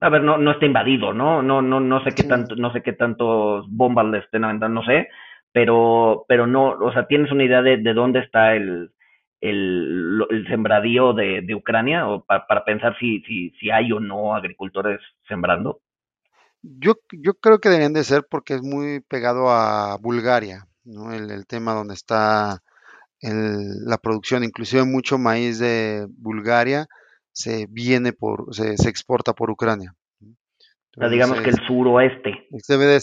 [0.01, 1.43] a ver, no, no está invadido, ¿no?
[1.43, 4.86] No, no, no sé qué tanto, no sé qué tantos bombas le estén aventando, no
[4.86, 5.09] sé,
[5.53, 8.91] pero, pero no, o sea, tienes una idea de, de dónde está el,
[9.41, 14.34] el, el sembradío de, de Ucrania o para pensar si, si, si hay o no
[14.34, 15.80] agricultores sembrando?
[16.62, 21.12] Yo, yo creo que deberían de ser porque es muy pegado a Bulgaria, ¿no?
[21.12, 22.61] El, el tema donde está
[23.20, 26.86] el, la producción, inclusive mucho maíz de Bulgaria
[27.32, 29.95] se viene por, se, se exporta por Ucrania.
[30.93, 32.49] Entonces, digamos que el suroeste.
[32.68, 33.01] Debe de,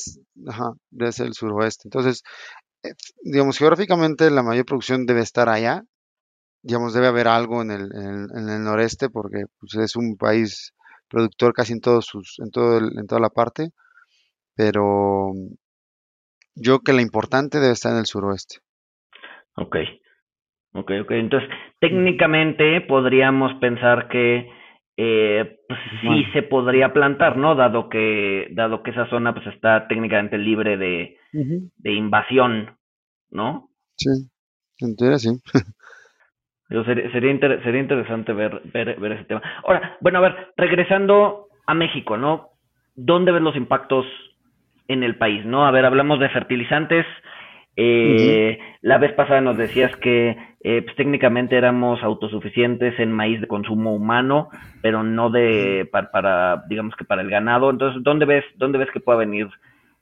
[0.48, 1.84] ajá, debe ser el suroeste.
[1.86, 2.22] Entonces,
[2.84, 5.84] eh, digamos, geográficamente la mayor producción debe estar allá,
[6.68, 10.74] digamos, debe haber algo en el, en el, noreste porque pues, es un país
[11.10, 13.70] productor casi en todos sus, en todo en toda la parte,
[14.54, 15.32] pero
[16.56, 18.58] yo que la importante debe estar en el suroeste.
[19.56, 19.78] Ok,
[20.74, 21.12] ok, ok.
[21.12, 21.50] Entonces,
[21.80, 24.50] técnicamente podríamos pensar que
[24.98, 27.56] eh, pues, sí se podría plantar, ¿no?
[27.56, 32.78] Dado que, dado que esa zona pues está técnicamente libre de, de invasión,
[33.30, 33.70] ¿no?
[33.96, 34.10] Sí,
[34.82, 35.30] en teoría sí.
[36.70, 39.42] sería, sería, sería interesante ver, ver, ver ese tema.
[39.64, 42.50] Ahora, bueno, a ver, regresando a México, ¿no?
[42.96, 44.06] ¿Dónde ves los impactos
[44.88, 45.66] en el país, no?
[45.66, 47.06] A ver, hablamos de fertilizantes.
[47.76, 53.48] Eh, La vez pasada nos decías que eh, pues, técnicamente éramos autosuficientes en maíz de
[53.48, 54.50] consumo humano,
[54.82, 57.70] pero no de para, para, digamos que para el ganado.
[57.70, 59.48] Entonces, ¿dónde ves, dónde ves que pueda venir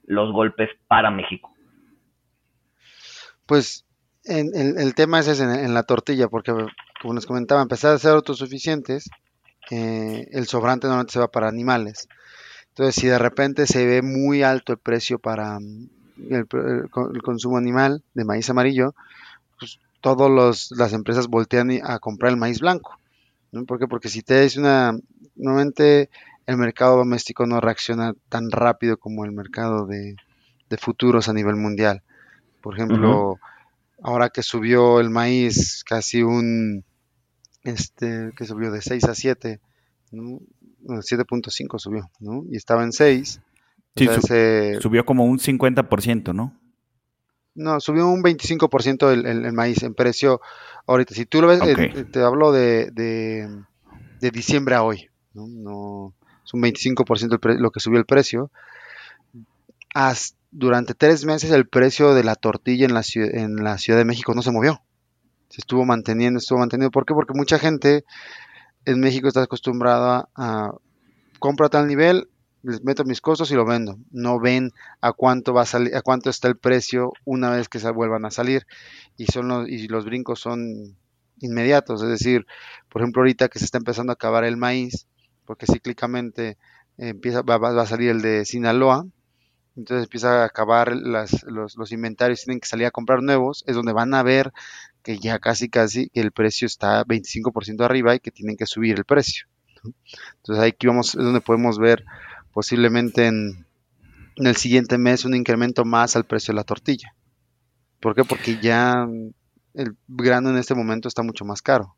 [0.05, 1.51] los golpes para México?
[3.45, 3.84] Pues
[4.25, 6.51] el, tema es ese, en, la tortilla, porque
[7.01, 9.09] como les comentaba, empezar a ser autosuficientes,
[9.71, 12.07] eh, el sobrante normalmente se va para animales.
[12.69, 15.89] Entonces, si de repente se ve muy alto el precio para mm,
[16.29, 16.47] el,
[17.23, 18.95] consumo animal de maíz amarillo,
[19.59, 22.99] pues todas las empresas voltean a comprar el maíz blanco.
[23.51, 23.65] ¿no?
[23.65, 23.87] ¿Por qué?
[23.87, 24.97] Porque si te es una...
[25.35, 26.09] Normalmente
[26.45, 30.15] el mercado doméstico no reacciona tan rápido como el mercado de,
[30.77, 32.03] futuros a nivel mundial.
[32.61, 33.39] Por ejemplo,
[34.05, 36.85] ahora que subió el maíz casi un,
[37.63, 39.59] este, que subió de 6 a 7,
[40.11, 40.39] ¿no?
[40.83, 42.43] 7.5 subió, ¿no?
[42.47, 43.41] Y estaba en 6.
[43.95, 44.07] Sí,
[44.79, 46.53] subió como un 50%, ¿no?
[47.55, 50.39] No, subió un 25% el, el, el, maíz en precio
[50.85, 51.15] ahorita.
[51.15, 53.49] Si tú lo ves, eh, te hablo de, de,
[54.19, 55.47] de, diciembre a hoy, ¿no?
[55.47, 56.13] no
[56.45, 58.51] es un 25% lo que subió el precio.
[59.95, 64.05] Hasta durante tres meses el precio de la tortilla en la, en la Ciudad de
[64.05, 64.81] México no se movió.
[65.49, 66.91] Se estuvo manteniendo, estuvo manteniendo.
[66.91, 67.13] ¿Por qué?
[67.13, 68.05] Porque mucha gente
[68.85, 70.71] en México está acostumbrada a
[71.39, 72.29] compra a tal nivel,
[72.63, 73.97] les meto mis costos y lo vendo.
[74.11, 77.79] No ven a cuánto va a salir, a cuánto está el precio una vez que
[77.79, 78.65] se vuelvan a salir.
[79.17, 80.95] Y son los, y los brincos son
[81.41, 82.01] inmediatos.
[82.01, 82.47] Es decir,
[82.87, 85.05] por ejemplo, ahorita que se está empezando a acabar el maíz,
[85.43, 86.57] porque cíclicamente
[86.97, 89.05] empieza, va, va a salir el de Sinaloa,
[89.75, 91.43] entonces empieza a acabar los,
[91.75, 94.53] los, inventarios, tienen que salir a comprar nuevos, es donde van a ver
[95.03, 99.05] que ya casi casi el precio está 25% arriba y que tienen que subir el
[99.05, 99.47] precio.
[100.37, 102.05] Entonces ahí vamos, es donde podemos ver
[102.53, 103.65] posiblemente en,
[104.37, 107.13] el siguiente mes un incremento más al precio de la tortilla.
[107.99, 108.23] ¿Por qué?
[108.23, 109.07] Porque ya
[109.73, 111.95] el grano en este momento está mucho más caro.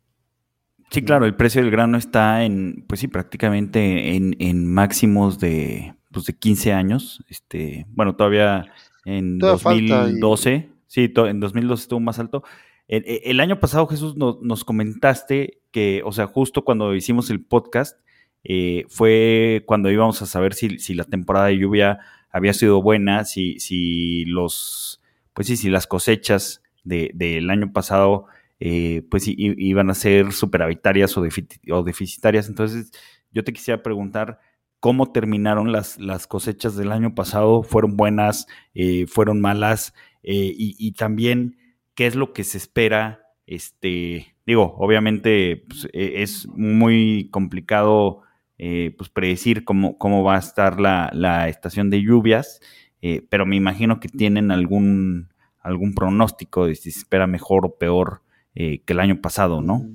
[0.90, 5.97] Sí, claro, el precio del grano está en, pues sí, prácticamente en, en máximos de
[6.12, 7.24] pues, de 15 años.
[7.28, 8.66] Este, bueno, todavía
[9.04, 12.42] en 2012, sí, en 2012 estuvo más alto.
[12.88, 18.00] El, año pasado, Jesús, nos comentaste que, o sea, justo cuando hicimos el podcast,
[18.44, 21.98] eh, fue cuando íbamos a saber si, si, la temporada de lluvia
[22.30, 25.02] había sido buena, si, si los,
[25.34, 28.26] pues sí, si las cosechas del de, año pasado,
[28.58, 32.48] eh, pues iban a ser superavitarias o deficitarias.
[32.48, 32.90] Entonces,
[33.32, 34.40] yo te quisiera preguntar,
[34.80, 39.92] cómo terminaron las, las cosechas del año pasado, fueron buenas, eh, fueron malas,
[40.30, 41.56] eh, y, también
[41.94, 48.20] qué es lo que se espera, este, digo, obviamente pues, e, es muy complicado
[48.58, 52.60] eh, pues predecir cómo, cómo va a estar la, la estación de lluvias,
[53.00, 55.28] eh, pero me imagino que tienen algún,
[55.60, 58.22] algún pronóstico de si se espera mejor o peor
[58.54, 59.86] que el año pasado, ¿no?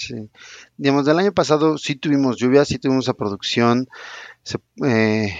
[0.00, 0.30] Sí.
[0.78, 3.86] Digamos, del año pasado sí tuvimos lluvias, sí tuvimos esa producción,
[4.82, 5.34] eh,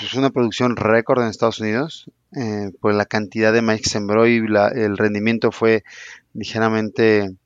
[0.00, 4.26] pues una producción récord en Estados Unidos, eh, por la cantidad de maíz que sembró
[4.26, 5.84] y el rendimiento fue
[6.32, 7.36] ligeramente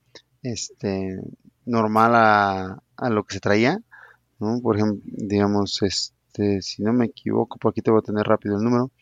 [0.44, 1.18] este,
[1.66, 3.80] normal a, lo que se traía.
[4.38, 8.56] Por ejemplo, digamos, este, si no me equivoco, por aquí te voy a tener rápido
[8.56, 8.92] el número.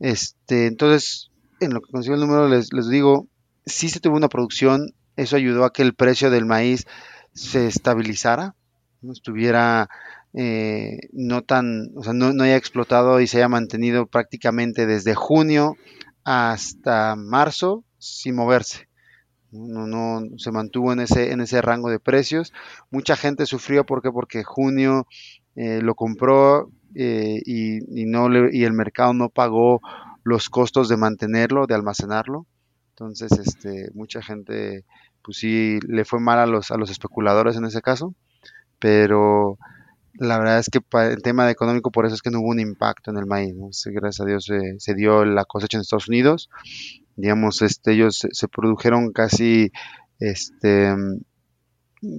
[0.00, 1.30] Este, entonces,
[1.60, 3.26] en lo que consigo el número, les, les digo,
[3.64, 6.86] sí se tuvo una producción, eso ayudó a que el precio del maíz
[7.32, 8.54] se estabilizara,
[9.02, 9.88] no estuviera
[10.32, 15.76] eh, no tan, o sea, no, haya explotado y se haya mantenido prácticamente desde junio
[16.24, 18.88] hasta marzo sin moverse.
[19.50, 22.52] No, no, se mantuvo en ese, en ese rango de precios.
[22.90, 25.08] Mucha gente sufrió porque, porque junio
[25.56, 29.80] eh, lo compró eh, y, y, no le, y el mercado no pagó
[30.22, 32.46] los costos de mantenerlo, de almacenarlo.
[33.00, 34.84] Entonces, este, mucha gente,
[35.22, 38.14] pues sí, le fue mal a los, a los especuladores en ese caso,
[38.78, 39.56] pero
[40.12, 40.80] la verdad es que
[41.10, 43.54] el tema económico por eso es que no hubo un impacto en el maíz.
[43.86, 46.50] Gracias a Dios se, dio la cosecha en Estados Unidos.
[47.16, 49.72] Digamos, este, ellos se, produjeron casi,
[50.18, 50.94] este,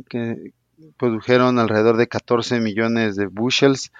[0.09, 0.51] que
[0.97, 3.91] produjeron alrededor de 14 millones de bushels,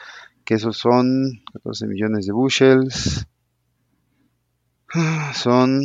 [0.46, 3.28] que esos son 14 millones de bushels.
[5.36, 5.84] Son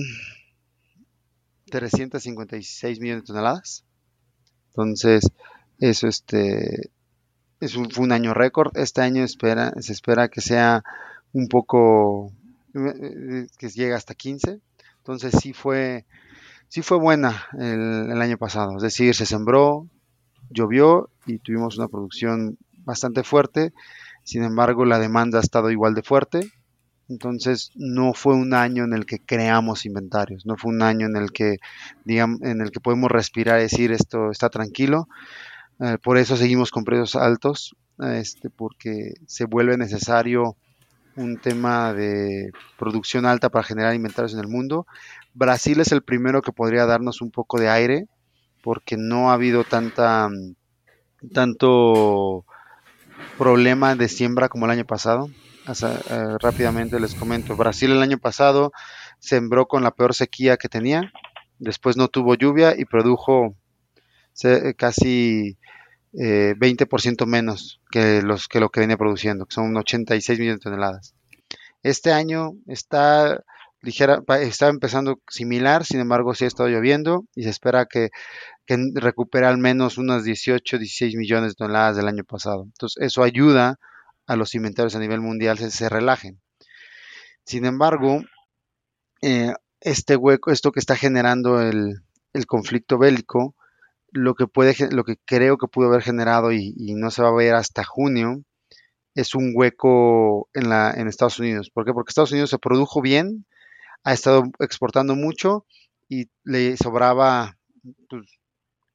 [1.71, 3.85] 356 millones de toneladas.
[4.69, 5.31] Entonces,
[5.79, 6.91] eso este
[7.61, 8.77] es un, fue un año récord.
[8.77, 10.83] Este año espera, se espera que sea
[11.33, 12.33] un poco,
[12.75, 14.61] eh, que llegue hasta 15.
[14.99, 16.07] Entonces sí fue,
[16.69, 18.77] sí fue buena el, el año pasado.
[18.77, 19.89] Es decir, se sembró,
[20.51, 23.73] llovió y tuvimos una producción bastante fuerte.
[24.25, 26.53] Sin embargo, la demanda ha estado igual de fuerte.
[27.09, 31.17] Entonces no fue un año en el que creamos inventarios, no fue un año en
[31.17, 31.59] el que
[32.05, 35.09] digamos, en el que podemos respirar y decir esto está tranquilo.
[35.81, 40.57] Eh, por eso seguimos con precios altos, este, porque se vuelve necesario
[41.17, 44.87] un tema de producción alta para generar inventarios en el mundo.
[45.35, 48.07] Brasil es el primero que podría darnos un poco de aire,
[48.63, 50.29] porque no ha habido tanta
[51.33, 52.45] tanto
[53.39, 55.29] problema de siembra como el año pasado.
[55.69, 57.57] Eh, rápidamente les comento.
[57.57, 58.73] Brasil el año pasado
[59.19, 61.13] sembró con la peor sequía que tenía,
[61.59, 63.57] después no tuvo lluvia y produjo
[64.77, 65.57] casi
[66.13, 70.71] 20% eh, menos que, los, que lo que venía produciendo, que son 86 millones de
[70.71, 71.15] toneladas.
[71.83, 73.43] Este año está
[73.83, 78.11] ligera, está empezando similar, sin embargo sí ha estado lloviendo y se espera que,
[78.67, 82.65] que recupere al menos unas 18, 16 millones de toneladas del año pasado.
[82.65, 83.79] Entonces eso ayuda
[84.35, 86.41] los inventarios a nivel mundial se, se relajen.
[87.45, 88.23] Sin embargo,
[89.23, 92.01] eh, este hueco, esto que está generando el,
[92.49, 93.55] conflicto bélico,
[94.11, 97.35] lo que puede, lo que creo que pudo haber generado y, no se va a
[97.35, 98.43] ver hasta junio,
[99.15, 101.71] es un hueco en, la, en Estados Unidos.
[101.71, 101.93] ¿Por qué?
[101.93, 103.47] Porque Estados Unidos se produjo bien,
[104.05, 105.67] ha estado exportando mucho
[106.09, 107.57] y le sobraba
[108.09, 108.39] pues,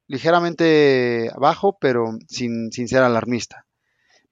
[0.08, 3.66] ligeramente abajo, pero sin ser alarmista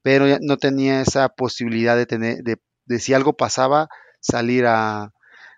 [0.01, 3.89] pero no tenía esa posibilidad de tener, de, de, si algo pasaba,
[4.19, 5.11] salir a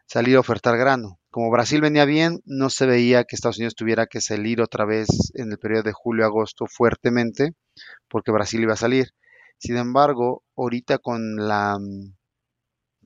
[0.05, 1.19] salir a ofertar grano.
[1.29, 5.07] Como Brasil venía bien, no se veía que Estados Unidos tuviera que salir otra vez
[5.35, 7.53] en el periodo de julio-agosto fuertemente,
[8.09, 9.13] porque Brasil iba a salir.
[9.57, 11.77] Sin embargo, ahorita con la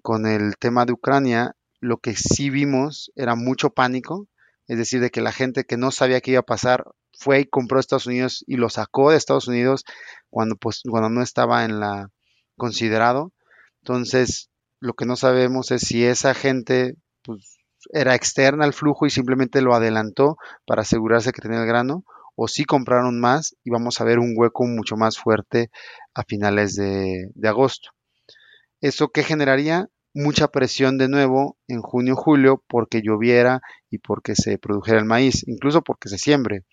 [0.01, 4.27] con el tema de Ucrania, lo que sí vimos era mucho pánico,
[4.67, 6.85] es decir, de que la gente que no sabía qué iba a pasar
[7.17, 9.83] fue y compró a Estados Unidos y lo sacó de Estados Unidos
[10.29, 12.09] cuando, pues, cuando no estaba en la
[12.57, 13.33] considerado.
[13.81, 14.49] Entonces,
[14.79, 17.57] lo que no sabemos es si esa gente pues,
[17.91, 22.03] era externa al flujo y simplemente lo adelantó para asegurarse que tenía el grano,
[22.35, 25.69] o si compraron más y vamos a ver un hueco mucho más fuerte
[26.13, 27.91] a finales de, de agosto.
[28.81, 29.87] ¿Eso qué generaría?
[30.15, 35.45] Mucha presión de nuevo en junio julio porque lloviera y porque se produjera el maíz,
[35.45, 36.63] incluso porque se siembre.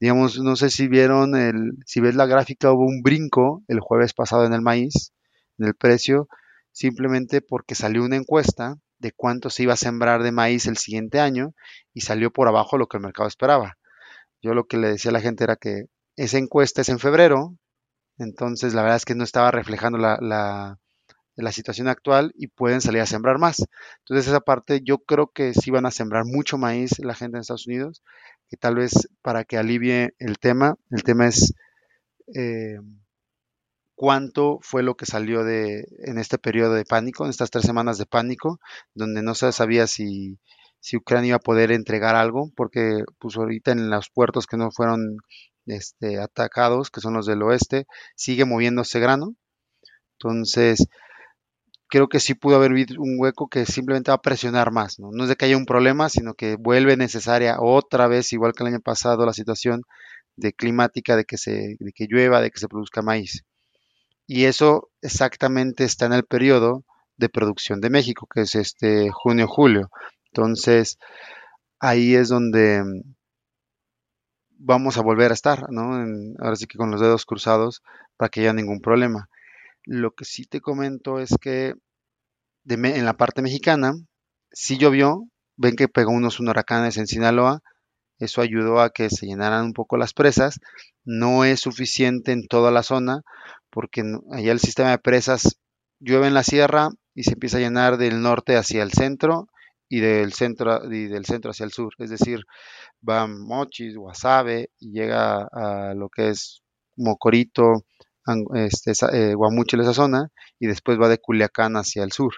[0.00, 4.12] Digamos, no sé si vieron el, si ves la gráfica, hubo un brinco el jueves
[4.12, 5.12] pasado en el maíz,
[5.58, 6.28] en el precio,
[6.72, 11.20] simplemente porque salió una encuesta de cuánto se iba a sembrar de maíz el siguiente
[11.20, 11.54] año
[11.94, 13.78] y salió por abajo lo que el mercado esperaba.
[14.42, 15.84] Yo lo que le decía a la gente era que
[16.16, 17.56] esa encuesta es en febrero,
[18.18, 20.78] entonces la verdad es que no estaba reflejando la, la
[21.36, 23.64] de la situación actual y pueden salir a sembrar más.
[24.00, 27.42] Entonces esa parte yo creo que sí van a sembrar mucho maíz la gente en
[27.42, 28.02] Estados Unidos,
[28.48, 31.54] que tal vez para que alivie el tema, el tema es
[32.34, 32.78] eh,
[33.94, 37.98] cuánto fue lo que salió de en este periodo de pánico, en estas tres semanas
[37.98, 38.58] de pánico,
[38.94, 40.38] donde no se sabía si,
[40.80, 44.70] si Ucrania iba a poder entregar algo, porque pues ahorita en los puertos que no
[44.70, 45.18] fueron
[45.66, 49.34] este, atacados, que son los del oeste, sigue moviéndose grano.
[50.18, 50.86] Entonces,
[51.92, 55.10] creo que sí pudo haber un hueco que simplemente va a presionar más, ¿no?
[55.12, 58.62] No es de que haya un problema, sino que vuelve necesaria otra vez, igual que
[58.62, 59.82] el año pasado, la situación
[60.36, 63.44] de climática, de que, se, de que llueva, de que se produzca maíz.
[64.26, 66.82] Y eso exactamente está en el periodo
[67.18, 69.90] de producción de México, que es este junio-julio.
[70.32, 70.96] Entonces,
[71.78, 72.82] ahí es donde
[74.48, 75.92] vamos a volver a estar, ¿no?
[76.38, 77.82] ahora sí que con los dedos cruzados
[78.16, 79.28] para que haya ningún problema.
[79.84, 81.74] Lo que sí te comento es que
[82.68, 83.94] en la parte mexicana
[84.52, 85.24] sí llovió,
[85.56, 87.60] ven que pegó unos huracanes en Sinaloa,
[88.18, 90.60] eso ayudó a que se llenaran un poco las presas,
[91.04, 93.22] no es suficiente en toda la zona
[93.70, 95.58] porque allá el sistema de presas
[95.98, 99.48] llueve en la sierra y se empieza a llenar del norte hacia el centro
[99.88, 102.44] y del centro y del centro hacia el sur, es decir,
[103.06, 106.62] va Mochis, Guasave y llega a lo que es
[106.96, 107.84] Mocorito,
[108.54, 112.34] este, eh, esa zona y después va de Culiacán hacia el sur.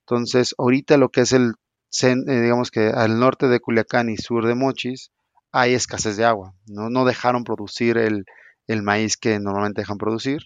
[0.00, 1.54] Entonces, ahorita lo que es el,
[2.02, 5.10] eh, digamos que al norte de Culiacán y sur de Mochis,
[5.52, 6.54] hay escasez de agua.
[6.66, 8.24] No, no dejaron producir el,
[8.66, 10.42] el maíz que normalmente dejan producir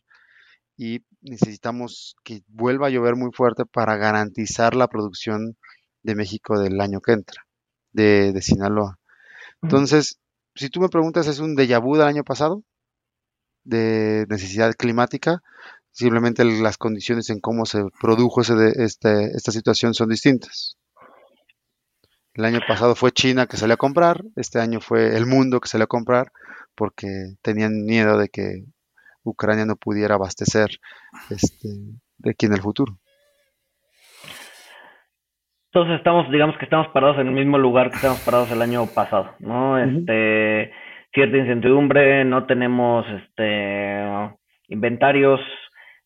[0.77, 5.57] y necesitamos que vuelva a llover muy fuerte para garantizar la producción
[6.03, 7.43] de México del año que entra,
[7.93, 8.99] de, Sinaloa.
[9.63, 10.19] Entonces,
[10.55, 12.65] si tú me preguntas, ¿es un déjà vu del año pasado?
[13.65, 15.43] De necesidad climática.
[15.91, 20.79] Simplemente las condiciones en cómo se produjo ese este, esta situación son distintas.
[22.35, 25.69] El año pasado fue China que salió a comprar, este año fue el mundo que
[25.69, 26.33] salió a comprar
[26.75, 28.65] porque tenían miedo de que
[29.23, 30.71] Ucrania no pudiera abastecer
[31.29, 31.69] este,
[32.19, 32.99] de aquí en el futuro.
[35.75, 38.87] Entonces estamos, digamos que estamos parados en el mismo lugar que estamos parados el año
[38.87, 39.79] pasado, ¿no?
[39.79, 40.71] Este,
[41.13, 44.31] cierta incertidumbre, no tenemos este
[44.69, 45.41] inventarios,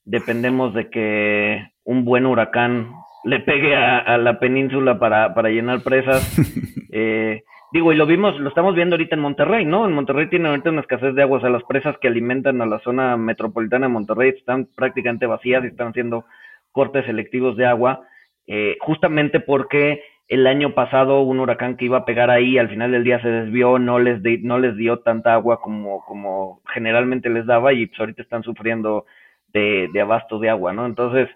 [0.05, 2.93] dependemos de que un buen huracán
[3.25, 6.39] le pegue a, la península para, para llenar presas.
[6.93, 7.43] eh,
[7.73, 9.87] Digo, y lo vimos, lo estamos viendo ahorita en Monterrey, ¿no?
[9.87, 12.67] En Monterrey tiene ahorita una escasez de agua, o sea, las presas que alimentan a
[12.67, 16.25] la zona metropolitana de Monterrey están prácticamente vacías y están haciendo
[16.71, 18.03] cortes selectivos de agua,
[18.47, 22.91] eh, justamente porque el año pasado un huracán que iba a pegar ahí, al final
[22.91, 27.47] del día se desvió, no les, no les dio tanta agua como, como generalmente les
[27.47, 29.07] daba y pues ahorita están sufriendo
[29.49, 30.87] de, de abasto de agua, ¿no?
[30.87, 31.29] Entonces,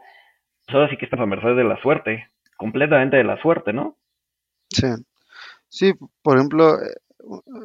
[0.66, 3.96] pues ahora sí que está a merced de la suerte, completamente de la suerte, ¿no?
[4.68, 4.86] Sí.
[5.68, 6.96] Sí, por ejemplo, eh,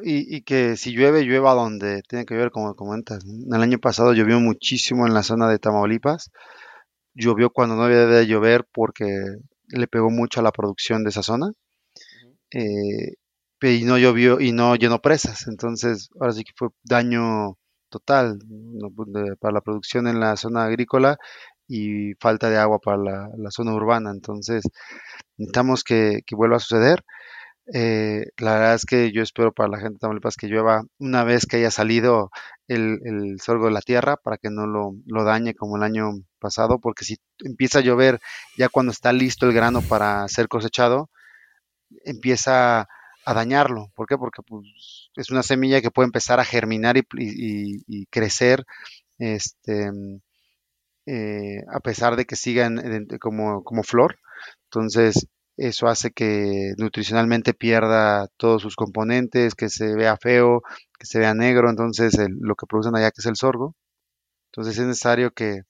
[0.03, 3.25] y, y que si llueve, llueva donde tiene que llover, como comentas.
[3.25, 6.31] El año pasado llovió muchísimo en la zona de Tamaulipas.
[7.15, 9.05] Llovió cuando no había de llover porque
[9.69, 11.51] le pegó mucho a la producción de esa zona.
[12.51, 13.15] Eh,
[13.61, 15.47] y no llovió y no llenó presas.
[15.47, 17.57] Entonces, ahora sí que fue daño
[17.89, 18.39] total
[19.39, 21.17] para la producción en la zona agrícola
[21.67, 24.11] y falta de agua para la, zona urbana.
[24.11, 24.63] Entonces,
[25.37, 27.03] necesitamos que, que vuelva a suceder.
[27.73, 31.23] Eh, la verdad es que yo espero para la gente de Tamaulipas que llueva una
[31.23, 32.29] vez que haya salido
[32.67, 36.11] el, el sorgo de la tierra para que no lo, lo, dañe como el año
[36.39, 38.19] pasado, porque si empieza a llover
[38.57, 41.09] ya cuando está listo el grano para ser cosechado,
[42.05, 42.87] empieza
[43.25, 43.91] a dañarlo.
[43.95, 44.17] ¿Por qué?
[44.17, 48.65] Porque pues, es una semilla que puede empezar a germinar y, crecer
[49.17, 49.91] este,
[51.07, 52.69] eh, a pesar de que siga
[53.19, 54.19] como, como flor.
[54.65, 60.61] Entonces, eso hace que nutricionalmente pierda todos sus componentes, que se vea feo,
[60.99, 63.75] que se vea negro, entonces lo que producen allá que es el sorgo.
[64.51, 65.61] Entonces es necesario que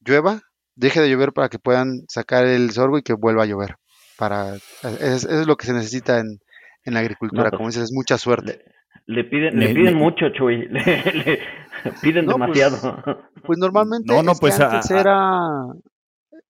[0.00, 0.40] llueva,
[0.74, 3.76] deje de llover para que puedan sacar el sorgo y que vuelva a llover.
[4.18, 6.38] Para, es, es lo que se necesita en,
[6.84, 8.62] en la agricultura, pues, como dices, es mucha suerte.
[9.06, 10.68] Le, piden, le, piden mucho, Chuy.
[10.68, 13.02] Le, piden pues, demasiado.
[13.44, 15.66] Pues, normalmente no, no, pues, antes era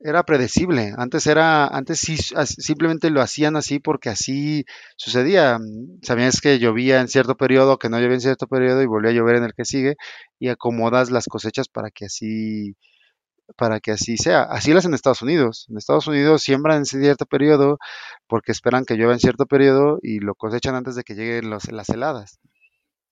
[0.05, 0.93] era predecible.
[0.97, 4.65] Antes era, antes sí, simplemente lo hacían así porque así
[4.97, 5.59] sucedía.
[6.03, 9.15] Sabías que llovía en cierto periodo, que no llovía en cierto periodo y volvía a
[9.15, 9.97] llover en el que sigue
[10.39, 12.77] y acomodas las cosechas para que así,
[13.57, 14.43] para que así sea.
[14.43, 15.67] Así hacen en Estados Unidos.
[15.71, 17.79] En Estados Unidos siembran en cierto periodo
[18.27, 21.71] porque esperan que llueva en cierto periodo y lo cosechan antes de que lleguen los,
[21.71, 22.41] las heladas.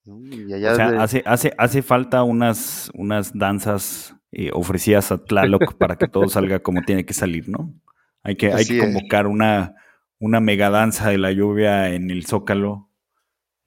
[0.04, 5.74] Y allá o sea, hace, hace, hace falta unas, unas danzas eh, ofrecidas a Tlaloc
[5.74, 7.74] para que todo salga como tiene que salir, ¿no?
[8.22, 9.74] Hay que, hay que convocar una,
[10.18, 12.90] una mega danza de la lluvia en el Zócalo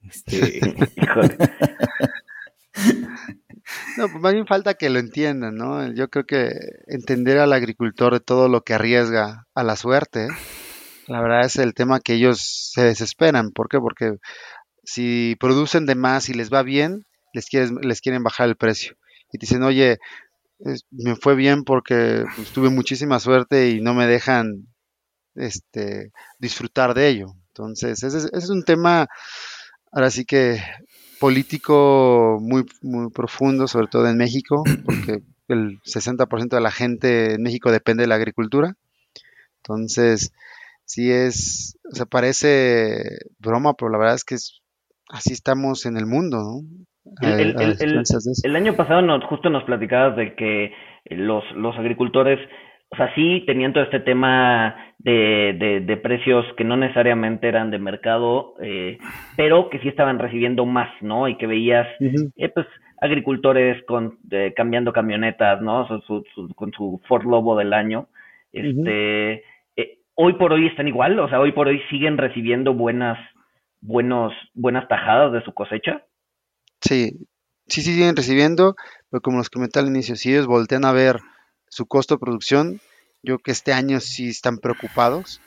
[0.02, 0.60] Este...
[3.96, 5.92] No, pues más bien falta que lo entiendan, ¿no?
[5.92, 6.50] Yo creo que
[6.86, 10.28] entender al agricultor de todo lo que arriesga a la suerte,
[11.06, 13.50] la verdad es el tema que ellos se desesperan.
[13.52, 13.78] ¿Por qué?
[13.78, 14.16] Porque
[14.82, 18.96] si producen de más y les va bien, les, quieren, les quieren bajar el precio.
[19.32, 19.98] Y dicen, oye,
[20.90, 24.66] me fue bien porque pues, tuve muchísima suerte y no me dejan
[25.34, 27.34] este, disfrutar de ello.
[27.48, 29.08] Entonces, ese es, ese es un tema,
[29.92, 30.60] ahora sí que
[31.20, 37.42] político muy, muy profundo, sobre todo en México, porque el 60% de la gente en
[37.42, 38.76] México depende de la agricultura.
[39.62, 40.32] Entonces,
[40.84, 44.36] sí es, o sea, parece broma, pero la verdad es que
[45.08, 46.86] así estamos en el mundo, ¿no?
[47.20, 48.02] El, el, el,
[48.44, 50.72] el año pasado nos, justo nos platicabas de que
[51.10, 52.40] los, los agricultores
[52.94, 57.72] o sea, sí tenían todo este tema de, de, de precios que no necesariamente eran
[57.72, 58.98] de mercado, eh,
[59.36, 61.26] pero que sí estaban recibiendo más, ¿no?
[61.26, 62.66] Y que veías, eh, pues,
[63.00, 64.18] agricultores con,
[64.54, 65.88] cambiando camionetas, ¿no?
[65.88, 68.06] Su, su, con su Ford Lobo del año.
[68.52, 69.42] Este,
[69.76, 73.18] eh, hoy por hoy están igual, o sea, hoy por hoy siguen recibiendo buenas,
[73.80, 76.02] buenos, buenas tajadas de su cosecha.
[76.86, 77.18] Sí,
[77.66, 78.76] sí, sí siguen recibiendo,
[79.10, 81.20] pero como los comenté al inicio, si ellos voltean a ver
[81.68, 82.80] su costo de producción,
[83.22, 85.40] yo creo que este año sí están preocupados.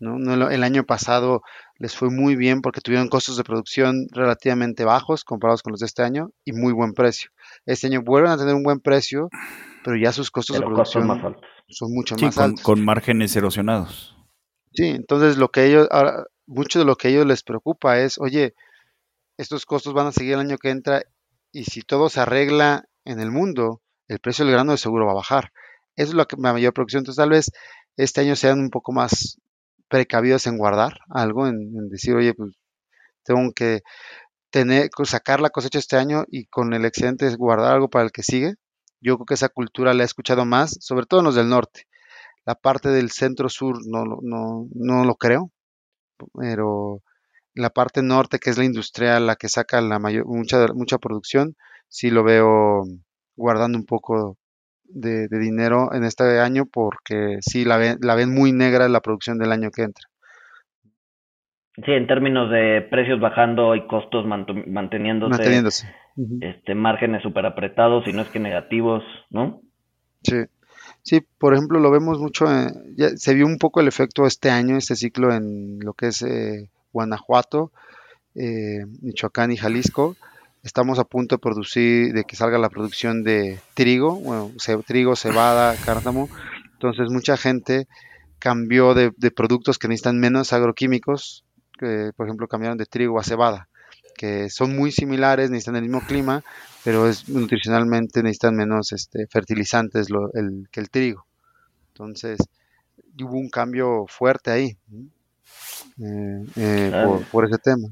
[0.00, 0.50] ¿no?
[0.50, 1.42] el año pasado
[1.78, 5.86] les fue muy bien porque tuvieron costos de producción relativamente bajos comparados con los de
[5.86, 7.30] este año y muy buen precio.
[7.66, 9.28] Este año vuelven a tener un buen precio,
[9.84, 11.06] pero ya sus costos de producción
[11.68, 12.64] son mucho más con, altos.
[12.64, 14.16] Con márgenes erosionados.
[14.72, 18.18] Sí, entonces lo que ellos, ahora, mucho de lo que a ellos les preocupa es,
[18.18, 18.54] oye,
[19.42, 21.02] estos costos van a seguir el año que entra
[21.52, 25.12] y si todo se arregla en el mundo, el precio del grano de seguro va
[25.12, 25.52] a bajar.
[25.96, 27.00] Eso es lo que me mayor producción.
[27.00, 27.50] Entonces, tal vez
[27.96, 29.38] este año sean un poco más
[29.88, 32.54] precavidos en guardar algo, en, decir, oye, pues
[33.24, 33.82] tengo que
[34.50, 38.22] tener, sacar la cosecha este año y con el excedente guardar algo para el que
[38.22, 38.54] sigue.
[39.00, 41.86] Yo creo que esa cultura la he escuchado más, sobre todo en los del norte.
[42.46, 45.50] La parte del centro-sur no, no, no lo creo,
[46.34, 47.02] pero
[47.54, 51.54] la parte norte, que es la industrial, la que saca la mayor, mucha, mucha producción,
[51.88, 52.84] sí lo veo
[53.36, 54.36] guardando un poco
[54.84, 59.38] de, dinero en este año porque sí la ven, la ven muy negra la producción
[59.38, 60.06] del año que entra.
[61.76, 65.88] Sí, en términos de precios bajando y costos manteniéndose, manteniéndose.
[66.40, 69.62] este márgenes súper apretados y no es que negativos, ¿no?
[70.22, 70.44] Sí.
[71.02, 72.46] Sí, por ejemplo, lo vemos mucho,
[72.96, 76.22] ya se vio un poco el efecto este año, este ciclo en lo que es
[76.22, 77.72] eh, Guanajuato,
[78.34, 80.16] eh, Michoacán y Jalisco,
[80.62, 84.52] Estamos a punto de producir, de que salga la producción de trigo, bueno,
[84.86, 86.28] trigo, cebada, cártamo.
[86.74, 87.88] Entonces mucha gente
[88.38, 91.44] cambió de, productos que necesitan menos agroquímicos,
[91.78, 93.68] que por ejemplo cambiaron de trigo a cebada,
[94.16, 96.44] que son muy similares, necesitan el mismo clima,
[96.84, 101.26] pero es nutricionalmente necesitan menos este, fertilizantes el, que el trigo.
[101.88, 102.38] Entonces
[103.20, 104.76] hubo un cambio fuerte ahí
[106.00, 107.88] eh, eh, por, por, ese tema.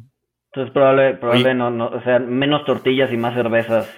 [0.53, 3.88] Entonces probable, probable no, no, o sea, menos tortillas y más cervezas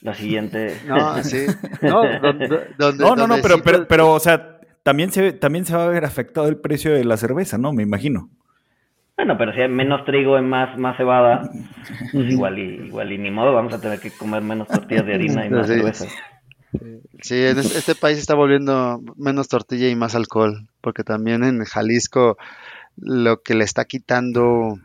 [0.00, 0.76] la siguiente.
[0.86, 1.46] No, sí.
[1.80, 2.02] No,
[2.92, 6.04] no, no, no, pero, pero, pero, o sea, también se, también se va a ver
[6.04, 7.72] afectado el precio de la cerveza, ¿no?
[7.72, 8.28] Me imagino.
[9.16, 11.50] Bueno, pero si hay menos trigo y más, más cebada,
[12.12, 15.14] pues igual y, igual y ni modo, vamos a tener que comer menos tortillas de
[15.14, 16.06] harina y más cerveza.
[17.20, 22.38] Sí, este país está volviendo menos tortilla y más alcohol, porque también en Jalisco
[22.96, 24.78] lo que le está quitando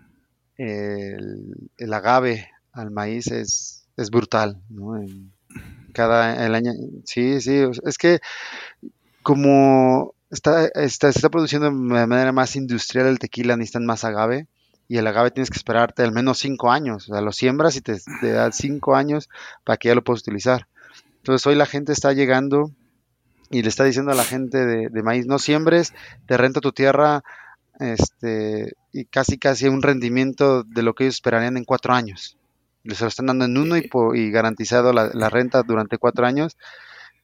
[0.57, 4.97] el, agave al maíz es, es brutal, ¿no?
[4.97, 5.31] En
[5.93, 6.71] cada el año,
[7.05, 8.19] sí, sí, es que
[9.23, 14.47] como está, está, se está produciendo de manera más industrial el tequila, necesitan más agave,
[14.87, 17.81] y el agave tienes que esperarte al menos cinco años, o sea, lo siembras y
[17.81, 19.29] te, te da cinco años
[19.63, 20.67] para que ya lo puedas utilizar.
[21.17, 22.71] Entonces hoy la gente está llegando
[23.49, 25.93] y le está diciendo a la gente de, de maíz, no siembres,
[26.25, 27.23] te renta tu tierra
[27.79, 32.37] este, y casi casi un rendimiento de lo que ellos esperarían en cuatro años.
[32.83, 36.57] Les lo están dando en uno y, y garantizado la, renta durante cuatro años.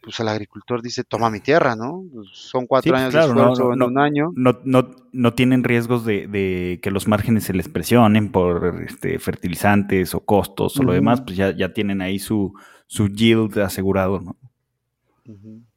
[0.02, 2.04] Pues el agricultor dice, toma mi tierra, ¿no?
[2.14, 4.34] Pues, son cuatro pues años de esfuerzo en un año.
[4.36, 10.14] No, no, no tienen riesgos de, que los márgenes se les presionen por este, fertilizantes
[10.14, 12.54] o costos o lo demás, pues ya, ya tienen ahí su,
[12.88, 14.36] su yield asegurado, ¿no?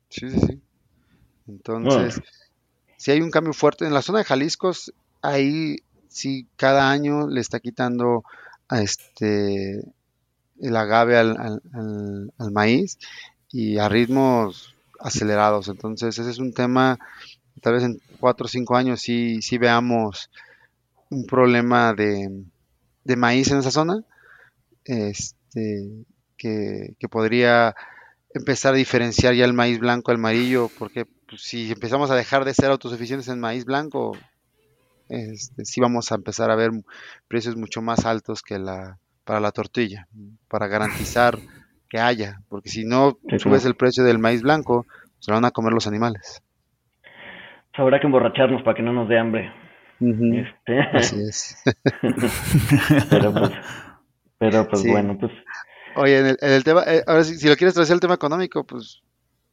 [0.08, 0.60] Sí, sí, sí.
[1.46, 2.20] Entonces,
[3.06, 3.86] si hay un cambio fuerte.
[3.86, 4.72] En la zona de Jalisco,
[5.22, 5.76] ahí
[6.08, 8.24] sí cada año le está quitando
[8.68, 9.84] a este
[10.60, 11.62] el agave al,
[12.50, 12.98] maíz
[13.52, 15.68] y a ritmos acelerados.
[15.68, 16.98] Entonces, ese es un tema,
[17.60, 20.28] tal vez en cuatro o cinco años sí, sí veamos
[21.08, 22.44] un problema de,
[23.16, 24.02] maíz en esa zona,
[24.84, 26.04] este,
[26.36, 27.76] que, que podría
[28.34, 32.44] empezar a diferenciar ya el maíz blanco al amarillo, porque pues, si empezamos a dejar
[32.44, 34.16] de ser autosuficientes en maíz blanco,
[35.08, 36.70] este, sí vamos a empezar a ver
[37.28, 40.06] precios mucho más altos que la para la tortilla,
[40.48, 41.36] para garantizar
[41.90, 44.86] que haya, porque si no subes el precio del maíz blanco,
[45.18, 46.42] se lo van a comer los animales.
[47.74, 49.52] Habrá que emborracharnos para que no nos dé hambre.
[50.00, 50.80] este...
[50.92, 51.62] Así es.
[53.10, 53.50] pero pues,
[54.38, 55.32] pero pues bueno, pues
[55.96, 59.02] Oye, en el, tema, eh, ahora si, si, lo quieres traer el tema económico, pues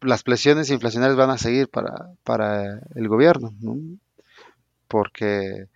[0.04, 3.78] las presiones inflacionarias van a seguir para, para el gobierno, ¿no?
[4.88, 5.68] Porque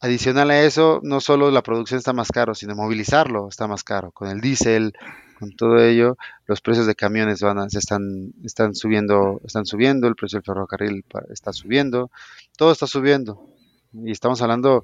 [0.00, 4.10] adicional a eso, no solo la producción está más caro, sino movilizarlo está más caro.
[4.10, 4.92] Con el diésel,
[5.38, 6.16] con todo ello,
[6.46, 10.44] los precios de camiones van a, se están, están subiendo, están subiendo, el precio del
[10.44, 12.10] ferrocarril está subiendo,
[12.56, 13.46] todo está subiendo.
[13.92, 14.82] Y estamos hablando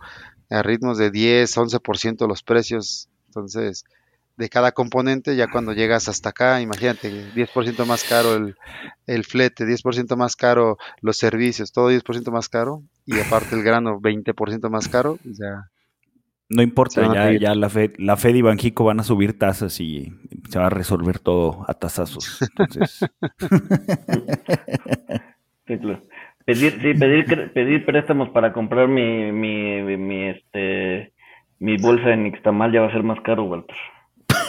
[0.50, 3.08] a ritmos de 10, 11% los precios.
[3.26, 3.84] Entonces,
[4.38, 8.54] de cada componente, ya cuando llegas hasta acá, imagínate, 10% más caro el,
[9.06, 14.00] el flete, 10% más caro los servicios, todo 10% más caro, y aparte el grano
[14.00, 15.68] 20% más caro, ya...
[16.50, 20.14] No importa, ya, ya la, Fed, la Fed y Banjico van a subir tasas y
[20.48, 22.40] se va a resolver todo a tasazos.
[22.56, 23.04] Entonces...
[26.46, 31.12] pedir, sí, pedir, pedir préstamos para comprar mi, mi, mi, este,
[31.58, 33.76] mi bolsa en Nixtamal ya va a ser más caro, Walter.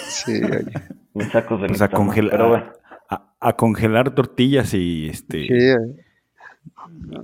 [0.08, 0.42] Sí,
[1.14, 2.74] Mis sacos de pues a, congelar,
[3.40, 5.48] a, congelar tortillas y este.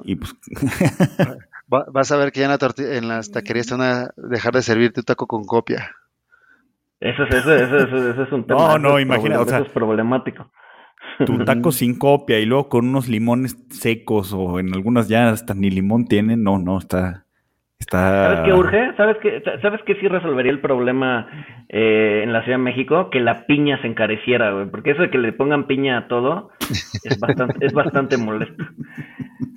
[0.04, 0.36] Y pues.
[1.68, 4.62] vas a ver que ya en, la en las taquerías te van a dejar de
[4.62, 5.92] servir tu taco con copia.
[7.00, 8.60] Eso es, eso, eso, eso, es un tema.
[8.60, 10.50] No, no, imagina, eso es problemático.
[11.26, 15.54] Tu taco sin copia y luego con unos limones secos o en algunas ya hasta
[15.54, 17.25] ni limón tienen, no, no, está.
[17.90, 18.96] ¿Sabes qué urge?
[18.98, 21.28] ¿Sabes qué, ¿Sabes qué sí resolvería el problema
[21.70, 23.10] eh, en la Ciudad de México?
[23.10, 24.68] Que la piña se encareciera, güey.
[24.68, 26.50] Porque eso de que le pongan piña a todo
[27.04, 28.64] es bastante, es bastante molesto.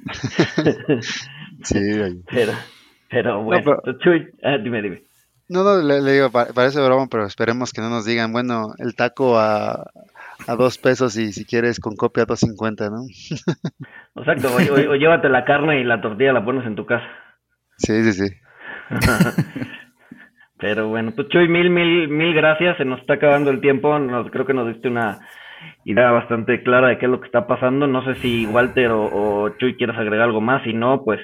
[1.62, 1.78] sí,
[2.30, 2.52] Pero,
[3.08, 5.02] pero bueno, Chuy, ah, dime, dime.
[5.48, 9.38] No, no, le, digo, parece broma, pero esperemos que no nos digan, bueno, el taco
[9.38, 9.90] a,
[10.46, 13.04] a dos pesos y si quieres con copia a dos cincuenta, ¿no?
[14.16, 17.06] Exacto, o llévate la carne y la tortilla la pones en tu casa.
[17.78, 18.34] Sí, sí, sí.
[20.58, 22.76] Pero bueno, pues Chuy, mil, mil, mil gracias.
[22.76, 23.98] Se nos está acabando el tiempo.
[23.98, 25.20] Nos, creo que nos diste una
[25.84, 27.86] idea bastante clara de qué es lo que está pasando.
[27.86, 30.64] No sé si Walter o, Chuy quieres agregar algo más.
[30.64, 31.20] Si no, pues,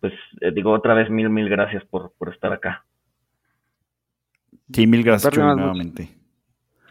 [0.00, 2.84] pues eh, digo otra vez mil, mil gracias por, por estar acá.
[4.72, 6.08] Sí, mil gracias, Chuy, nuevamente.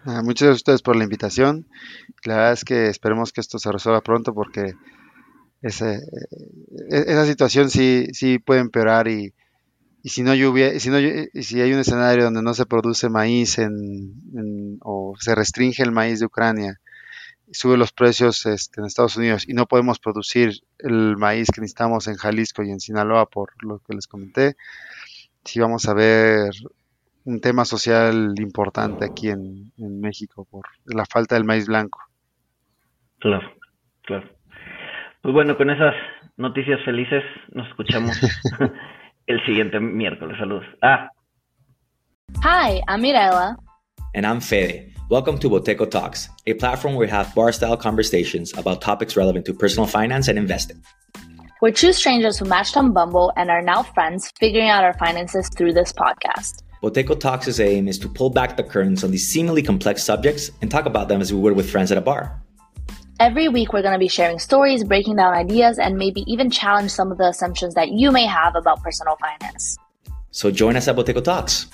[0.06, 1.68] Muchas gracias a ustedes por la invitación.
[2.26, 4.74] La verdad es que esperemos que esto se resuelva pronto porque
[5.62, 9.34] ese, e, esa situación sí, sí puede empeorar y,
[10.02, 13.60] y si no lluvia, si no si hay un escenario donde no se produce maíz
[13.60, 16.80] en, o se restringe el maíz de Ucrania,
[17.52, 22.08] sube los precios este, en Estados Unidos y no podemos producir el maíz que necesitamos
[22.08, 24.56] en Jalisco y en Sinaloa por lo que les comenté,
[25.44, 26.52] sí vamos a ver
[27.26, 32.00] un tema social importante aquí en México por la falta del maíz blanco.
[33.20, 33.52] Claro,
[34.04, 34.39] claro.
[35.22, 35.94] Pues bueno, con esas
[36.38, 38.18] noticias felices nos escuchamos
[39.28, 40.38] el siguiente miércoles.
[40.40, 40.66] Saludos.
[40.82, 41.10] Ah.
[42.42, 43.58] Hi, I'm Mirella.
[44.16, 44.94] And I'm Fede.
[45.10, 49.46] Welcome to Boteco Talks, a platform where we have bar style conversations about topics relevant
[49.48, 50.82] to personal finance and investing.
[51.62, 55.50] We're two strangers who matched on Bumble and are now friends, figuring out our finances
[55.50, 56.64] through this podcast.
[56.82, 60.72] Boteco Talks' aim is to pull back the curtains on these seemingly complex subjects and
[60.72, 62.42] talk about them as we would with friends at a bar.
[63.20, 66.90] Every week, we're going to be sharing stories, breaking down ideas, and maybe even challenge
[66.90, 69.78] some of the assumptions that you may have about personal finance.
[70.32, 71.68] So join us at Boteco Talks.